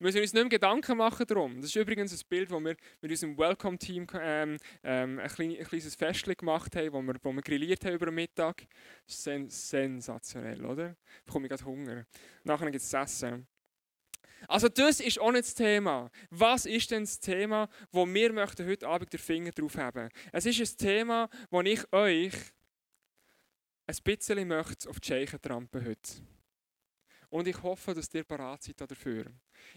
Wir 0.00 0.06
müssen 0.06 0.22
uns 0.22 0.32
nicht 0.32 0.42
mehr 0.42 0.48
Gedanken 0.48 0.96
machen 0.96 1.26
darum. 1.26 1.56
Das 1.56 1.66
ist 1.66 1.76
übrigens 1.76 2.10
ein 2.10 2.26
Bild, 2.26 2.50
das 2.50 2.58
wir 2.58 2.74
mit 3.02 3.10
unserem 3.10 3.36
Welcome-Team 3.36 4.06
ähm, 4.14 4.56
ähm, 4.82 5.18
ein, 5.18 5.28
klein, 5.28 5.54
ein 5.58 5.64
kleines 5.66 5.94
Fest 5.94 6.24
gemacht 6.24 6.74
haben, 6.74 6.92
wo 6.94 7.02
wir, 7.02 7.16
wo 7.22 7.30
wir 7.34 7.42
grilliert 7.42 7.84
haben 7.84 7.92
über 7.92 8.06
den 8.06 8.14
Mittag. 8.14 8.66
Sen 9.06 9.50
sensationell, 9.50 10.64
oder? 10.64 10.96
Ich 11.18 11.24
bekomme 11.26 11.48
gerade 11.48 11.66
Hunger. 11.66 12.06
Nachher 12.44 12.70
gibt 12.70 12.82
es 12.82 12.90
Essen. 12.94 13.46
Also 14.48 14.70
das 14.70 15.00
ist 15.00 15.20
auch 15.20 15.32
nicht 15.32 15.44
das 15.44 15.54
Thema. 15.54 16.10
Was 16.30 16.64
ist 16.64 16.90
denn 16.90 17.02
das 17.02 17.20
Thema, 17.20 17.68
wo 17.92 18.06
wir 18.06 18.32
möchten 18.32 18.66
heute 18.66 18.88
Abend 18.88 19.12
den 19.12 19.20
Finger 19.20 19.50
drauf 19.50 19.76
haben? 19.76 20.08
Es 20.32 20.46
ist 20.46 20.60
ein 20.60 20.78
Thema, 20.78 21.28
wo 21.50 21.60
ich 21.60 21.92
euch 21.92 22.32
ein 23.86 23.96
bisschen 24.02 24.48
möchte 24.48 24.88
auf 24.88 24.98
die 24.98 25.08
Scheichen 25.08 25.42
trampen 25.42 25.84
heute. 25.84 26.10
Und 27.28 27.46
ich 27.46 27.62
hoffe, 27.62 27.92
dass 27.92 28.12
ihr 28.14 28.24
parat 28.24 28.62
seid 28.62 28.80
dafür. 28.80 29.26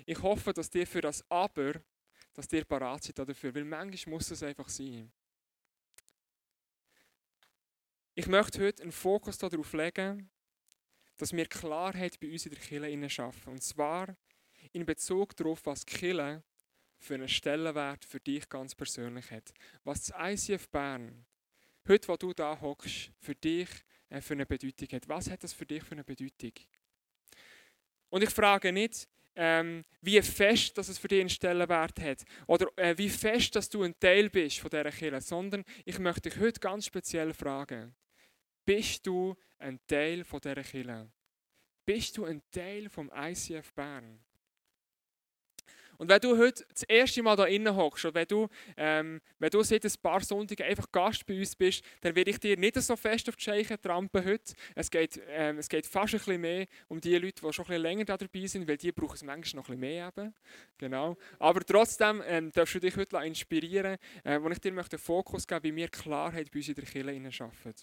Ich 0.06 0.22
hoffe, 0.22 0.54
dass 0.54 0.74
ihr 0.76 0.88
für 0.88 1.02
das 1.02 1.24
Aber, 1.30 1.74
dass 2.34 2.52
ihr 2.52 2.66
parat 2.66 3.04
seid 3.04 3.20
dafür, 3.20 3.54
weil 3.56 3.66
manchmal 3.66 4.16
muss 4.16 4.32
es 4.32 4.44
einfach 4.44 4.70
sein. 4.70 5.12
Ich 8.16 8.28
möchte 8.28 8.64
heute 8.64 8.84
einen 8.84 8.92
Fokus 8.92 9.38
darauf 9.38 9.74
legen, 9.74 10.30
dass 11.18 11.34
wir 11.34 11.46
Klarheit 11.46 12.20
bei 12.20 12.32
uns 12.32 12.46
in 12.46 12.52
der 12.52 12.62
Kirche 12.62 13.10
schaffen. 13.10 13.54
Und 13.54 13.64
zwar 13.64 14.16
in 14.72 14.86
Bezug 14.86 15.36
darauf, 15.36 15.66
was 15.66 15.86
Kirche 15.86 16.44
für 16.98 17.16
einen 17.16 17.28
Stellenwert 17.28 18.06
für 18.06 18.20
dich 18.20 18.48
ganz 18.48 18.76
persönlich 18.76 19.30
hat. 19.32 19.54
Was 19.84 20.06
das 20.06 20.16
ICF 20.20 20.70
Bern, 20.70 21.26
heute, 21.88 22.08
wo 22.08 22.18
du 22.18 22.34
da 22.34 22.60
hockst, 22.60 23.12
für 23.20 23.36
dich 23.36 23.70
äh, 24.14 24.22
für 24.22 24.34
eine 24.34 24.46
Bedeutung 24.46 24.88
hat. 24.90 25.10
Was 25.10 25.30
hat 25.30 25.44
das 25.44 25.54
für 25.54 25.66
dich 25.66 25.84
für 25.84 25.94
eine 25.94 26.04
Bedeutung? 26.04 26.54
Und 28.10 28.24
ich 28.24 28.30
frage 28.30 28.72
nicht, 28.72 29.08
ähm, 29.36 29.84
wie 30.02 30.22
fest 30.22 30.78
dass 30.78 30.90
es 30.90 30.98
für 30.98 31.08
dich 31.08 31.22
einen 31.22 31.30
Stellenwert 31.30 32.00
hat 32.00 32.24
oder 32.48 32.68
äh, 32.76 32.98
wie 32.98 33.10
fest 33.10 33.56
dass 33.56 33.70
du 33.70 33.84
ein 33.84 33.98
Teil 34.00 34.30
bist 34.30 34.60
von 34.60 34.70
dieser 34.70 34.92
Kirche, 34.92 35.22
sondern 35.22 35.64
ich 35.86 36.00
möchte 36.00 36.30
dich 36.30 36.40
heute 36.40 36.60
ganz 36.60 36.86
speziell 36.86 37.34
fragen, 37.34 37.96
bist 38.66 39.06
du 39.06 39.36
ein 39.60 39.80
Teil 39.88 40.24
von 40.24 40.40
dieser 40.40 40.64
Kirche? 40.64 41.10
Bist 41.86 42.18
du 42.18 42.26
ein 42.26 42.42
Teil 42.52 42.90
vom 42.90 43.12
ICF 43.14 43.74
Bern? 43.74 44.20
Und 46.04 46.10
wenn 46.10 46.20
du 46.20 46.38
heute 46.38 46.66
das 46.68 46.84
erste 46.84 47.24
Mal 47.24 47.38
da 47.38 47.46
innen 47.46 47.74
hockst 47.78 48.04
und 48.04 48.14
wenn 48.14 48.28
du, 48.28 48.50
ähm, 48.76 49.22
wenn 49.40 49.50
du 49.50 49.64
seit 49.64 49.86
ein 49.86 49.92
paar 50.02 50.20
Sonntagen 50.20 50.66
einfach 50.66 50.92
Gast 50.92 51.26
bei 51.26 51.40
uns 51.40 51.56
bist, 51.56 51.82
dann 52.02 52.14
werde 52.14 52.30
ich 52.30 52.42
dir 52.42 52.58
nicht 52.58 52.76
so 52.76 52.98
fest 52.98 53.30
auf 53.30 53.38
die 53.38 53.44
Scheiche 53.44 53.80
trampen 53.80 54.26
heute. 54.26 54.54
Es 54.76 54.92
geht, 54.92 55.22
ähm, 55.30 55.60
es 55.60 55.70
geht 55.70 55.88
fast 55.88 56.14
ein 56.14 56.18
bisschen 56.18 56.42
mehr 56.42 56.66
um 56.90 57.00
die 57.00 57.18
Leute, 57.18 57.42
die 57.42 57.54
schon 57.54 57.64
ein 57.64 57.68
bisschen 57.70 57.82
länger 57.84 58.04
da 58.04 58.18
dabei 58.18 58.46
sind, 58.48 58.68
weil 58.68 58.76
die 58.76 58.92
brauchen 58.92 59.16
es 59.16 59.24
manchmal 59.24 59.62
noch 59.62 59.70
ein 59.70 59.80
bisschen 59.80 59.96
mehr 59.96 60.12
eben. 60.14 60.36
Genau. 60.78 61.16
Aber 61.40 61.62
trotzdem 61.62 62.22
ähm, 62.26 62.52
darfst 62.52 62.76
du 62.76 62.82
dich 62.82 62.98
heute 62.98 63.16
inspirieren, 63.20 63.96
äh, 64.26 64.42
wo 64.42 64.50
ich 64.50 64.60
dir 64.60 64.74
möchte 64.74 64.98
Fokus 64.98 65.48
geben, 65.48 65.64
wie 65.64 65.76
wir 65.78 65.88
Klarheit 65.88 66.52
bei 66.52 66.60
uns 66.60 66.68
in 66.68 66.76
der 66.76 66.84
Kirche 66.84 67.32
schaffen. 67.32 67.74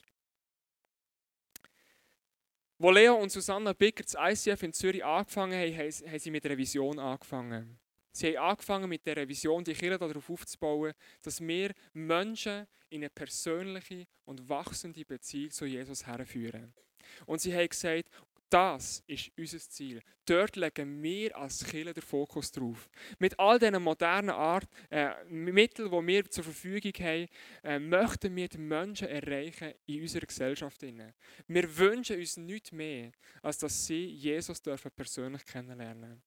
Wo 2.76 2.90
Leo 2.90 3.14
und 3.14 3.32
Susanna 3.32 3.72
Bicker 3.72 4.04
das 4.04 4.14
ICF 4.14 4.62
in 4.62 4.74
Zürich 4.74 5.02
angefangen 5.02 5.58
haben, 5.58 5.90
haben 5.90 6.18
sie 6.18 6.30
mit 6.30 6.44
einer 6.44 6.58
Vision 6.58 6.98
angefangen. 6.98 7.80
Sie 8.12 8.36
haben 8.36 8.50
angefangen 8.50 8.88
mit 8.88 9.06
dieser 9.06 9.28
Vision, 9.28 9.64
die 9.64 9.74
Kirche 9.74 9.98
darauf 9.98 10.28
aufzubauen, 10.30 10.92
dass 11.22 11.40
wir 11.40 11.72
Menschen 11.92 12.66
in 12.88 13.02
eine 13.02 13.10
persönliche 13.10 14.06
und 14.24 14.48
wachsende 14.48 15.04
Beziehung 15.04 15.50
zu 15.50 15.66
Jesus 15.66 16.06
herführen. 16.06 16.74
Und 17.26 17.40
sie 17.40 17.54
haben 17.54 17.68
gesagt, 17.68 18.08
das 18.50 19.04
ist 19.06 19.30
unser 19.38 19.60
Ziel. 19.60 20.02
Dort 20.26 20.56
legen 20.56 21.00
wir 21.02 21.36
als 21.36 21.64
Kirche 21.64 21.94
den 21.94 22.02
Fokus 22.02 22.50
drauf. 22.50 22.88
Mit 23.20 23.38
all 23.38 23.60
diesen 23.60 23.80
modernen 23.80 24.30
Art, 24.30 24.68
äh, 24.90 25.10
Mitteln, 25.28 25.88
die 25.88 26.06
wir 26.06 26.28
zur 26.28 26.44
Verfügung 26.44 26.92
haben, 26.98 27.28
äh, 27.62 27.78
möchten 27.78 28.34
wir 28.34 28.48
die 28.48 28.58
Menschen 28.58 29.06
erreichen 29.06 29.72
in 29.86 30.02
unserer 30.02 30.26
Gesellschaft. 30.26 30.82
Wir 30.82 31.78
wünschen 31.78 32.18
uns 32.18 32.36
nichts 32.36 32.72
mehr, 32.72 33.12
als 33.40 33.58
dass 33.58 33.86
sie 33.86 34.06
Jesus 34.06 34.60
dürfen 34.60 34.90
persönlich 34.90 35.44
kennenlernen 35.44 36.20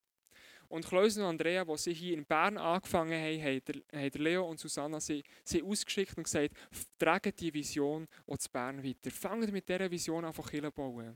und 0.73 0.87
Klaus 0.87 1.17
und 1.17 1.23
Andrea, 1.23 1.63
die 1.63 1.77
sie 1.77 1.93
hier 1.93 2.17
in 2.17 2.25
Bern 2.25 2.57
angefangen 2.57 3.13
haben, 3.13 3.83
haben 3.93 4.23
Leo 4.23 4.49
und 4.49 4.59
Susanna 4.59 4.99
sie, 4.99 5.23
sie 5.43 5.61
ausgeschickt 5.61 6.17
und 6.17 6.23
gesagt, 6.23 6.55
tragen 6.97 7.31
die 7.39 7.53
Vision 7.53 8.07
auch 8.25 8.37
zu 8.37 8.49
Bern 8.49 8.83
weiter. 8.83 9.11
Fangen 9.11 9.51
mit 9.51 9.69
dieser 9.69 9.91
Vision 9.91 10.25
an, 10.25 10.33
zu 10.33 10.71
bauen. 10.71 11.15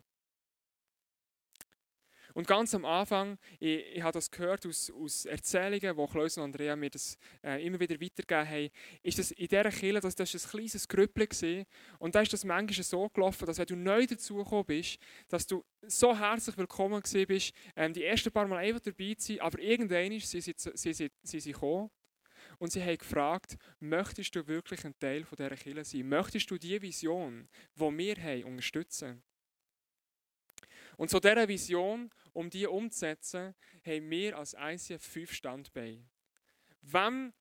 Und 2.38 2.46
ganz 2.46 2.76
am 2.76 2.86
Anfang, 2.86 3.40
ich, 3.60 3.84
ich 3.96 4.02
habe 4.04 4.12
das 4.12 4.30
gehört 4.30 4.64
aus, 4.68 4.92
aus 4.92 5.26
Erzählungen, 5.26 5.98
die 5.98 6.12
Klaus 6.12 6.38
und 6.38 6.44
Andrea 6.44 6.76
mir 6.76 6.92
das 6.92 7.18
äh, 7.44 7.66
immer 7.66 7.80
wieder 7.80 8.00
weitergegeben 8.00 8.48
haben, 8.48 8.70
ist 9.02 9.18
das 9.18 9.32
in 9.32 9.48
dieser 9.48 9.72
Kirche, 9.72 10.00
das, 10.02 10.14
das 10.14 10.36
ein 10.36 10.52
kleines 10.52 10.88
Grüppel 10.88 11.26
gewesen. 11.26 11.66
Und 11.98 12.14
da 12.14 12.22
ist 12.22 12.32
das 12.32 12.46
manchmal 12.46 12.84
so 12.84 13.10
gelaufen, 13.10 13.48
dass 13.48 13.58
wenn 13.58 13.66
du 13.66 13.76
neu 13.76 14.06
dazugekommen 14.06 14.66
bist, 14.66 15.00
dass 15.30 15.48
du 15.48 15.66
so 15.82 16.16
herzlich 16.16 16.56
willkommen 16.60 17.02
gewesen 17.02 17.26
bist, 17.26 17.54
ähm, 17.76 17.92
die 17.94 18.04
ersten 18.04 18.32
paar 18.32 18.48
Mal 18.48 18.58
einfach 18.58 18.82
dabei 18.82 19.16
zu 19.16 19.34
sein, 19.34 19.40
aber 19.40 19.58
irgendwann 19.58 20.20
sind 20.20 20.44
sie, 20.44 20.54
sie, 20.76 20.94
sie, 20.94 21.10
sie, 21.24 21.40
sie 21.40 21.52
gekommen 21.52 21.90
und 22.60 22.72
sie 22.72 22.84
haben 22.84 23.00
gefragt, 23.00 23.58
möchtest 23.80 24.36
du 24.36 24.46
wirklich 24.46 24.86
ein 24.86 24.94
Teil 25.00 25.26
dieser 25.28 25.56
Kirche 25.56 25.84
sein? 25.84 26.08
Möchtest 26.08 26.52
du 26.52 26.60
die 26.60 26.80
Vision, 26.80 27.50
die 27.74 27.98
wir 27.98 28.16
haben, 28.18 28.44
unterstützen? 28.44 29.24
Und 30.98 31.10
zu 31.10 31.20
dieser 31.20 31.48
Vision, 31.48 32.12
um 32.34 32.50
die 32.50 32.66
umzusetzen, 32.66 33.56
haben 33.86 34.10
wir 34.10 34.38
als 34.38 34.56
ICF 34.60 35.02
fünf 35.02 35.32
Standbeine. 35.32 36.04
Wem, 36.82 37.34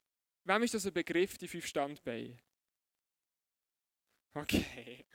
wem 0.44 0.62
ist 0.62 0.75
das 0.75 0.86
ein 0.86 0.92
Begriff, 0.92 1.38
die 1.38 1.48
fünf 1.48 1.66
Standbeine? 1.66 2.38
Okay. 4.34 5.06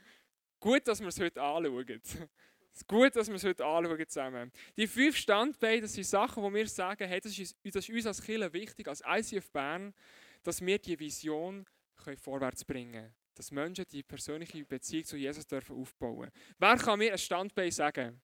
Gut, 0.58 0.86
dass 0.86 1.00
wir 1.00 1.08
es 1.08 1.20
heute 1.20 1.40
anschauen. 1.40 2.00
Es 2.02 2.14
ist 2.74 2.88
gut, 2.88 3.14
dass 3.14 3.28
wir 3.28 3.36
es 3.36 3.44
heute 3.44 3.64
anschauen 3.64 4.08
zusammen. 4.08 4.52
Die 4.76 4.88
fünf 4.88 5.16
Standbeine, 5.16 5.82
das 5.82 5.92
sind 5.92 6.04
Sachen, 6.04 6.42
wo 6.42 6.52
wir 6.52 6.66
sagen, 6.66 7.08
hey, 7.08 7.20
das, 7.20 7.38
ist, 7.38 7.56
das 7.64 7.88
ist 7.88 7.90
uns 7.90 8.06
als 8.06 8.22
Kirche 8.22 8.52
wichtig, 8.52 8.88
als 8.88 9.02
ICF 9.06 9.50
Bern, 9.52 9.94
dass 10.42 10.60
wir 10.60 10.78
die 10.78 10.98
Vision 10.98 11.64
können 11.96 12.16
vorwärts 12.16 12.64
bringen 12.64 12.92
können. 12.92 13.14
Dass 13.34 13.50
Menschen 13.50 13.86
die 13.90 14.02
persönliche 14.02 14.64
Beziehung 14.64 15.04
zu 15.04 15.16
Jesus 15.16 15.46
dürfen 15.46 15.76
aufbauen 15.76 16.30
Wer 16.58 16.76
kann 16.76 16.98
mir 16.98 17.12
ein 17.12 17.18
Standbein 17.18 17.70
sagen? 17.70 18.20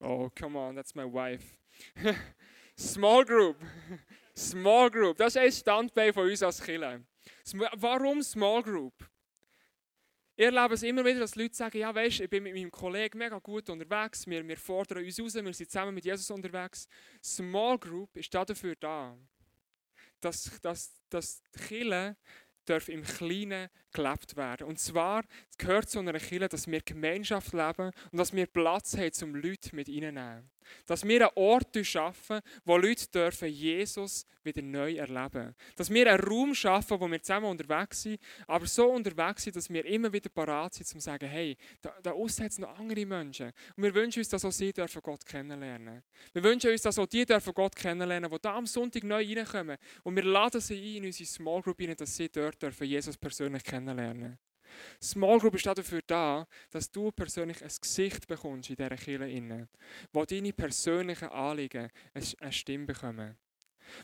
Oh, 0.00 0.30
come 0.34 0.56
on, 0.56 0.74
that's 0.74 0.94
my 0.94 1.04
wife. 1.04 1.56
Small 2.76 3.24
Group. 3.24 3.56
Small 4.36 4.90
Group. 4.90 5.16
Das 5.16 5.34
ist 5.34 5.38
ein 5.38 5.52
Standbein 5.52 6.12
von 6.12 6.28
uns 6.28 6.42
als 6.42 6.62
Killer. 6.62 7.00
Warum 7.76 8.22
Small 8.22 8.62
Group? 8.62 8.94
Ich 10.36 10.44
erlebe 10.44 10.74
es 10.74 10.84
immer 10.84 11.04
wieder, 11.04 11.18
dass 11.18 11.34
Leute 11.34 11.56
sagen, 11.56 11.78
ja 11.78 11.92
weißt, 11.92 12.20
ich 12.20 12.30
bin 12.30 12.44
mit 12.44 12.54
meinem 12.54 12.70
Kollegen 12.70 13.18
mega 13.18 13.40
gut 13.40 13.68
unterwegs, 13.70 14.24
wir, 14.24 14.46
wir 14.46 14.56
fordern 14.56 15.04
uns 15.04 15.18
raus, 15.18 15.34
wir 15.34 15.52
sind 15.52 15.68
zusammen 15.68 15.92
mit 15.92 16.04
Jesus 16.04 16.30
unterwegs. 16.30 16.86
Small 17.20 17.76
Group 17.76 18.16
ist 18.16 18.32
dafür 18.32 18.76
da, 18.76 19.18
dass, 20.20 20.60
dass, 20.60 20.92
dass 21.08 21.42
die 21.50 21.58
Kirche 21.58 22.16
darf 22.68 22.88
im 22.88 23.02
Kleinen 23.02 23.68
gelebt 23.92 24.36
werden. 24.36 24.66
Und 24.66 24.78
zwar 24.78 25.24
gehört 25.56 25.88
zu 25.88 25.98
einer 25.98 26.12
Kirche, 26.12 26.48
dass 26.48 26.66
wir 26.66 26.80
Gemeinschaft 26.80 27.52
leben 27.52 27.90
und 28.12 28.18
dass 28.18 28.32
wir 28.32 28.46
Platz 28.46 28.96
haben, 28.96 29.10
um 29.22 29.34
Leute 29.34 29.74
mit 29.74 29.88
reinzunehmen. 29.88 30.50
Dass 30.86 31.06
wir 31.06 31.22
einen 31.22 31.30
Ort 31.34 31.76
schaffen, 31.82 32.40
wo 32.64 32.76
Leute 32.76 33.06
dürfen 33.08 33.48
Jesus 33.48 34.26
wieder 34.42 34.62
neu 34.62 34.96
erleben. 34.96 35.54
Dass 35.76 35.90
wir 35.90 36.10
einen 36.10 36.20
Raum 36.20 36.54
schaffen, 36.54 37.00
wo 37.00 37.10
wir 37.10 37.22
zusammen 37.22 37.46
unterwegs 37.46 38.02
sind, 38.02 38.20
aber 38.46 38.66
so 38.66 38.90
unterwegs 38.90 39.44
sind, 39.44 39.56
dass 39.56 39.70
wir 39.70 39.84
immer 39.84 40.12
wieder 40.12 40.28
parat 40.28 40.74
sind, 40.74 40.86
um 40.94 41.00
zu 41.00 41.04
sagen, 41.06 41.26
hey, 41.26 41.56
da, 41.80 41.94
da 42.02 42.12
außen 42.12 42.44
hat 42.44 42.52
es 42.52 42.58
noch 42.58 42.78
andere 42.78 43.04
Menschen. 43.06 43.52
Und 43.76 43.82
wir 43.82 43.94
wünschen 43.94 44.20
uns, 44.20 44.28
dass 44.28 44.44
auch 44.44 44.52
sie 44.52 44.72
dürfen 44.72 45.02
Gott 45.02 45.24
kennenlernen. 45.24 46.02
Wir 46.32 46.44
wünschen 46.44 46.70
uns, 46.70 46.82
dass 46.82 46.98
auch 46.98 47.06
die 47.06 47.24
dürfen 47.24 47.54
Gott 47.54 47.74
kennenlernen, 47.74 48.30
die 48.30 48.38
da 48.40 48.56
am 48.56 48.66
Sonntag 48.66 49.04
neu 49.04 49.24
reinkommen. 49.24 49.76
Und 50.02 50.16
wir 50.16 50.24
laden 50.24 50.60
sie 50.60 50.74
ein 50.74 50.96
in 50.96 51.06
unsere 51.06 51.28
Small 51.28 51.62
Group 51.62 51.80
rein, 51.80 51.96
dass 51.96 52.16
sie 52.16 52.28
dort 52.28 52.57
dürfen 52.58 52.86
Jesus 52.86 53.16
persönlich 53.16 53.64
kennenlernen. 53.64 54.38
Small 55.02 55.38
Group 55.38 55.54
ist 55.54 55.66
dafür 55.66 56.02
da, 56.06 56.46
dass 56.70 56.90
du 56.90 57.10
persönlich 57.10 57.62
ein 57.62 57.70
Gesicht 57.80 58.26
bekommst 58.26 58.70
in 58.70 58.76
dieser 58.76 58.96
Kirche, 58.96 59.68
wo 60.12 60.24
deine 60.24 60.52
persönlichen 60.52 61.28
Anliegen 61.28 61.90
eine 62.12 62.52
Stimme 62.52 62.86
bekommen. 62.86 63.38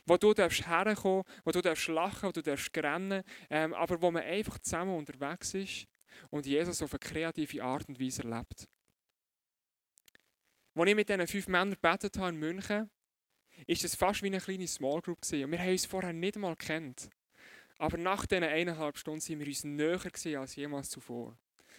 Wo 0.07 0.17
du 0.17 0.33
darfst 0.33 0.67
herkommen, 0.67 1.25
wo 1.45 1.51
du 1.51 1.61
darfst 1.61 1.89
lachen, 1.89 2.29
wo 2.29 2.33
du 2.33 2.43
darfst 2.43 2.75
rennen, 2.77 3.23
ähm, 3.51 3.75
aber 3.75 4.01
wo 4.01 4.11
man 4.11 4.23
einfach 4.23 4.59
zusammen 4.59 4.97
unterwegs 4.97 5.53
ist 5.53 5.87
und 6.31 6.47
Jesus 6.47 6.81
auf 6.81 6.93
eine 6.93 7.01
kreative 7.01 7.63
Art 7.63 7.87
und 7.89 8.01
Weise 8.01 8.23
erlebt. 8.23 8.67
Als 10.75 10.89
ich 10.89 10.95
mit 10.95 11.09
diesen 11.09 11.27
fünf 11.27 11.49
Männern 11.49 11.71
gebetet 11.71 12.17
habe 12.19 12.31
in 12.31 12.37
München, 12.39 12.91
ist 13.67 13.85
es 13.85 13.95
fast 13.95 14.23
wie 14.23 14.27
eine 14.27 14.41
kleine 14.41 14.67
Small 14.67 15.01
Group 15.01 15.21
gewesen. 15.21 15.45
Und 15.45 15.53
wir 15.53 15.59
haben 15.61 15.71
uns 15.71 15.87
vorher 15.87 16.13
nicht 16.13 16.37
mal 16.37 16.57
kennt. 16.57 17.11
Aber 17.79 17.99
nach 17.99 18.27
diesen 18.27 18.45
eineinhalb 18.45 18.97
Stunden 18.97 19.21
sind 19.21 19.41
wir 19.41 19.47
uns 19.47 19.65
näher 19.65 19.99
gewesen 19.99 20.37
als 20.37 20.57
jemals 20.57 20.91
zuvor. 20.91 21.37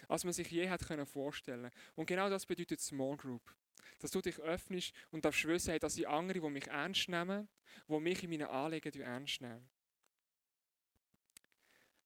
Als 0.08 0.24
man 0.24 0.32
sich 0.32 0.50
je 0.50 0.68
hätte 0.68 1.06
vorstellen. 1.06 1.70
Und 1.94 2.06
genau 2.06 2.28
das 2.28 2.46
bedeutet 2.46 2.80
Small 2.80 3.16
Group. 3.16 3.54
Dass 3.98 4.10
du 4.10 4.20
dich 4.20 4.38
öffnest 4.38 4.92
und 5.10 5.24
darfst 5.24 5.46
wissen, 5.46 5.70
hey, 5.70 5.78
dass 5.78 5.94
sind 5.94 6.06
andere, 6.06 6.40
die 6.40 6.50
mich 6.50 6.66
ernst 6.66 7.08
nehmen, 7.08 7.48
die 7.88 8.00
mich 8.00 8.22
in 8.22 8.30
meinen 8.30 8.48
Anliegen 8.48 9.00
ernst 9.00 9.40
nehmen. 9.40 9.68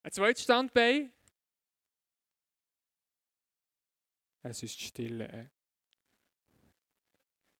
Ein 0.02 0.12
zweites 0.12 0.44
Standbein. 0.44 1.12
Es 4.42 4.62
ist 4.62 4.80
Stille. 4.80 5.50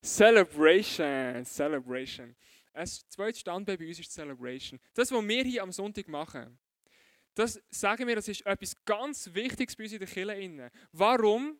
Celebration, 0.03 1.45
Celebration. 1.45 2.35
Ein 2.73 2.87
zweites 2.87 3.41
Standbein 3.41 3.77
bei 3.77 3.87
uns 3.87 3.99
ist 3.99 4.09
die 4.09 4.13
Celebration. 4.13 4.79
Das, 4.93 5.11
was 5.11 5.27
wir 5.27 5.43
hier 5.43 5.63
am 5.63 5.71
Sonntag 5.71 6.07
machen, 6.07 6.57
das 7.35 7.61
sagen 7.69 8.07
wir, 8.07 8.15
das 8.15 8.27
ist 8.27 8.45
etwas 8.45 8.75
ganz 8.85 9.33
Wichtiges 9.33 9.75
bei 9.75 9.83
uns 9.83 9.93
in 9.93 9.99
der 9.99 10.07
Kirche. 10.07 10.71
Warum? 10.91 11.59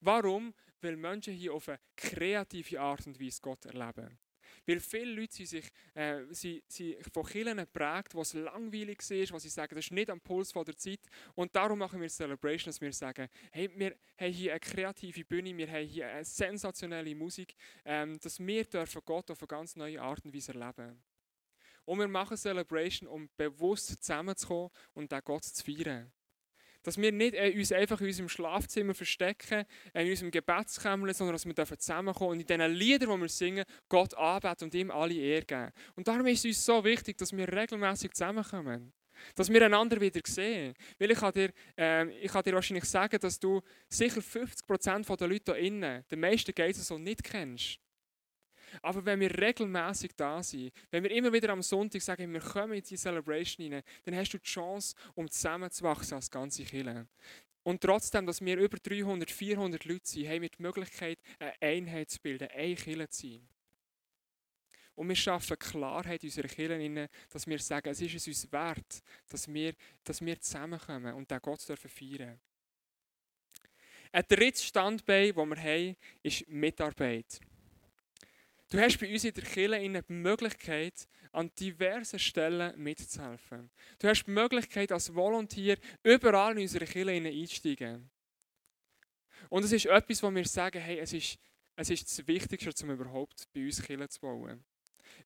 Warum? 0.00 0.54
Weil 0.80 0.96
Menschen 0.96 1.34
hier 1.34 1.54
auf 1.54 1.68
eine 1.68 1.78
kreative 1.96 2.80
Art 2.80 3.06
und 3.06 3.20
Weise 3.20 3.40
Gott 3.40 3.64
erleben. 3.66 4.18
Weil 4.66 4.80
viele 4.80 5.12
Leute 5.12 5.32
sind 5.34 5.46
sich 5.46 5.70
äh, 5.94 6.22
sie, 6.30 6.62
sie 6.66 6.96
von 7.12 7.24
Kirchen 7.24 7.58
geprägt, 7.58 8.14
was 8.14 8.34
langweilig 8.34 8.98
ist, 9.10 9.32
was 9.32 9.42
sie 9.42 9.48
sagen, 9.48 9.74
das 9.74 9.86
ist 9.86 9.92
nicht 9.92 10.10
am 10.10 10.20
Puls 10.20 10.52
von 10.52 10.64
der 10.64 10.76
Zeit. 10.76 11.00
Und 11.34 11.54
darum 11.54 11.78
machen 11.78 12.00
wir 12.00 12.08
Celebration, 12.08 12.70
dass 12.70 12.80
wir 12.80 12.92
sagen, 12.92 13.28
hey, 13.50 13.70
wir 13.74 13.96
haben 14.18 14.32
hier 14.32 14.52
eine 14.52 14.60
kreative 14.60 15.24
Bühne, 15.24 15.56
wir 15.56 15.70
haben 15.70 15.86
hier 15.86 16.08
eine 16.08 16.24
sensationelle 16.24 17.14
Musik, 17.14 17.54
ähm, 17.84 18.18
dass 18.20 18.38
wir 18.38 18.64
dürfen 18.64 19.02
Gott 19.04 19.30
auf 19.30 19.40
eine 19.40 19.48
ganz 19.48 19.76
neue 19.76 20.00
Art 20.00 20.24
und 20.24 20.34
Weise 20.34 20.52
erleben. 20.52 21.02
Und 21.84 21.98
wir 21.98 22.08
machen 22.08 22.36
Celebration, 22.36 23.08
um 23.08 23.28
bewusst 23.36 24.04
zusammenzukommen 24.04 24.70
und 24.94 25.12
auch 25.12 25.24
Gott 25.24 25.44
zu 25.44 25.64
feiern. 25.64 26.12
Dass 26.82 26.96
wir 26.98 27.12
nicht 27.12 27.34
äh, 27.34 27.52
uns 27.56 27.72
einfach 27.72 28.00
in 28.00 28.08
unserem 28.08 28.28
Schlafzimmer 28.28 28.94
verstecken, 28.94 29.64
in 29.94 30.10
unserem 30.10 30.30
Gebetskämmerchen, 30.30 31.14
sondern 31.14 31.34
dass 31.34 31.70
wir 31.70 31.78
zusammenkommen 31.78 32.32
und 32.32 32.40
in 32.40 32.46
diesen 32.46 32.72
Liedern, 32.72 33.10
die 33.10 33.20
wir 33.20 33.28
singen, 33.28 33.64
Gott 33.88 34.14
anbeten 34.14 34.64
und 34.64 34.74
ihm 34.74 34.90
alle 34.90 35.14
Ehre 35.14 35.44
geben. 35.44 35.70
Und 35.96 36.08
darum 36.08 36.26
ist 36.26 36.40
es 36.40 36.44
uns 36.46 36.64
so 36.64 36.84
wichtig, 36.84 37.18
dass 37.18 37.36
wir 37.36 37.50
regelmäßig 37.52 38.12
zusammenkommen. 38.12 38.92
Dass 39.36 39.50
wir 39.50 39.64
einander 39.64 40.00
wieder 40.00 40.20
sehen. 40.26 40.74
Weil 40.98 41.12
ich 41.12 41.18
kann 41.18 41.32
dir, 41.32 41.52
äh, 41.78 42.08
ich 42.20 42.32
kann 42.32 42.42
dir 42.42 42.54
wahrscheinlich 42.54 42.84
sagen, 42.84 43.18
dass 43.20 43.38
du 43.38 43.60
sicher 43.88 44.20
50% 44.20 45.16
der 45.16 45.28
Leute 45.28 45.54
hier 45.54 45.66
innen, 45.66 46.04
den 46.10 46.20
meisten 46.20 46.54
Geister 46.54 46.82
so 46.82 46.98
nicht 46.98 47.22
kennst. 47.22 47.81
Aber 48.80 49.04
wenn 49.04 49.20
wir 49.20 49.36
regelmäßig 49.38 50.12
da 50.16 50.42
sind, 50.42 50.72
wenn 50.90 51.02
wir 51.02 51.10
immer 51.10 51.32
wieder 51.32 51.50
am 51.50 51.62
Sonntag 51.62 52.00
sagen, 52.02 52.32
wir 52.32 52.40
kommen 52.40 52.74
in 52.74 52.82
die 52.82 52.96
Celebration 52.96 53.64
hinein, 53.64 53.82
dann 54.04 54.16
hast 54.16 54.32
du 54.32 54.38
die 54.38 54.44
Chance, 54.44 54.94
um 55.14 55.30
zusammenzuwachsen 55.30 56.14
als 56.14 56.30
ganze 56.30 56.64
Kirche. 56.64 57.06
Und 57.64 57.80
trotzdem, 57.80 58.26
dass 58.26 58.40
wir 58.40 58.56
über 58.56 58.76
300, 58.76 59.30
400 59.30 59.84
Leute 59.84 60.08
sind, 60.08 60.28
haben 60.28 60.42
wir 60.42 60.48
die 60.48 60.62
Möglichkeit, 60.62 61.18
eine 61.38 61.54
Einheit 61.60 62.10
zu 62.10 62.20
bilden, 62.20 62.48
eine 62.48 62.74
Kirche 62.74 63.08
zu 63.08 63.26
sein. 63.28 63.48
Und 64.94 65.08
wir 65.08 65.16
schaffen 65.16 65.58
Klarheit 65.58 66.22
in 66.22 66.28
unserer 66.28 66.48
Kirche, 66.48 67.08
dass 67.30 67.46
wir 67.46 67.58
sagen, 67.58 67.88
es 67.90 68.00
ist 68.00 68.14
es 68.14 68.26
uns 68.26 68.52
wert, 68.52 69.02
dass 69.28 69.52
wir, 69.52 69.74
dass 70.04 70.20
wir 70.20 70.40
zusammenkommen 70.40 71.14
und 71.14 71.30
den 71.30 71.40
Gott 71.40 71.66
dürfen 71.66 71.88
feiern 71.88 72.38
Ein 74.10 74.24
drittes 74.28 74.64
Standbein, 74.64 75.34
das 75.34 75.46
wir 75.46 75.56
haben, 75.56 75.96
ist 76.22 76.48
Mitarbeit. 76.48 77.40
Du 78.72 78.80
hast 78.80 78.98
bei 78.98 79.12
uns 79.12 79.22
in 79.22 79.34
der 79.34 79.44
Kirche 79.44 80.02
die 80.02 80.12
Möglichkeit, 80.14 81.06
an 81.32 81.50
diversen 81.60 82.18
Stellen 82.18 82.72
mitzuhelfen. 82.82 83.70
Du 83.98 84.08
hast 84.08 84.24
die 84.24 84.30
Möglichkeit, 84.30 84.90
als 84.92 85.14
Volontier 85.14 85.76
überall 86.02 86.52
in 86.52 86.62
unsere 86.62 86.86
Kirche 86.86 87.10
einzusteigen. 87.10 88.08
Und 89.50 89.64
es 89.64 89.72
ist 89.72 89.84
etwas, 89.84 90.22
wo 90.22 90.34
wir 90.34 90.46
sagen, 90.46 90.80
hey, 90.80 91.00
es 91.00 91.12
ist, 91.12 91.38
es 91.76 91.90
ist 91.90 92.04
das 92.04 92.26
Wichtigste, 92.26 92.86
um 92.86 92.92
überhaupt 92.92 93.46
bei 93.52 93.62
uns 93.62 93.82
Kirche 93.82 94.08
zu 94.08 94.20
bauen. 94.20 94.64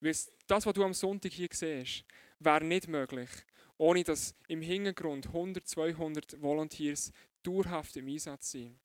Weil 0.01 0.17
das, 0.49 0.67
was 0.67 0.75
du 0.75 0.83
am 0.83 0.93
Sonntag 0.93 1.31
hier 1.31 1.49
siehst, 1.53 2.05
wäre 2.41 2.65
nicht 2.65 2.89
möglich, 2.89 3.31
ohne 3.79 4.03
dass 4.03 4.35
im 4.49 4.61
Hintergrund 4.61 5.29
100, 5.29 5.69
200 5.69 6.43
Volunteers 6.43 7.13
dauerhaft 7.45 7.97
im 7.97 8.09
Einsatz 8.09 8.51
sind. 8.51 8.77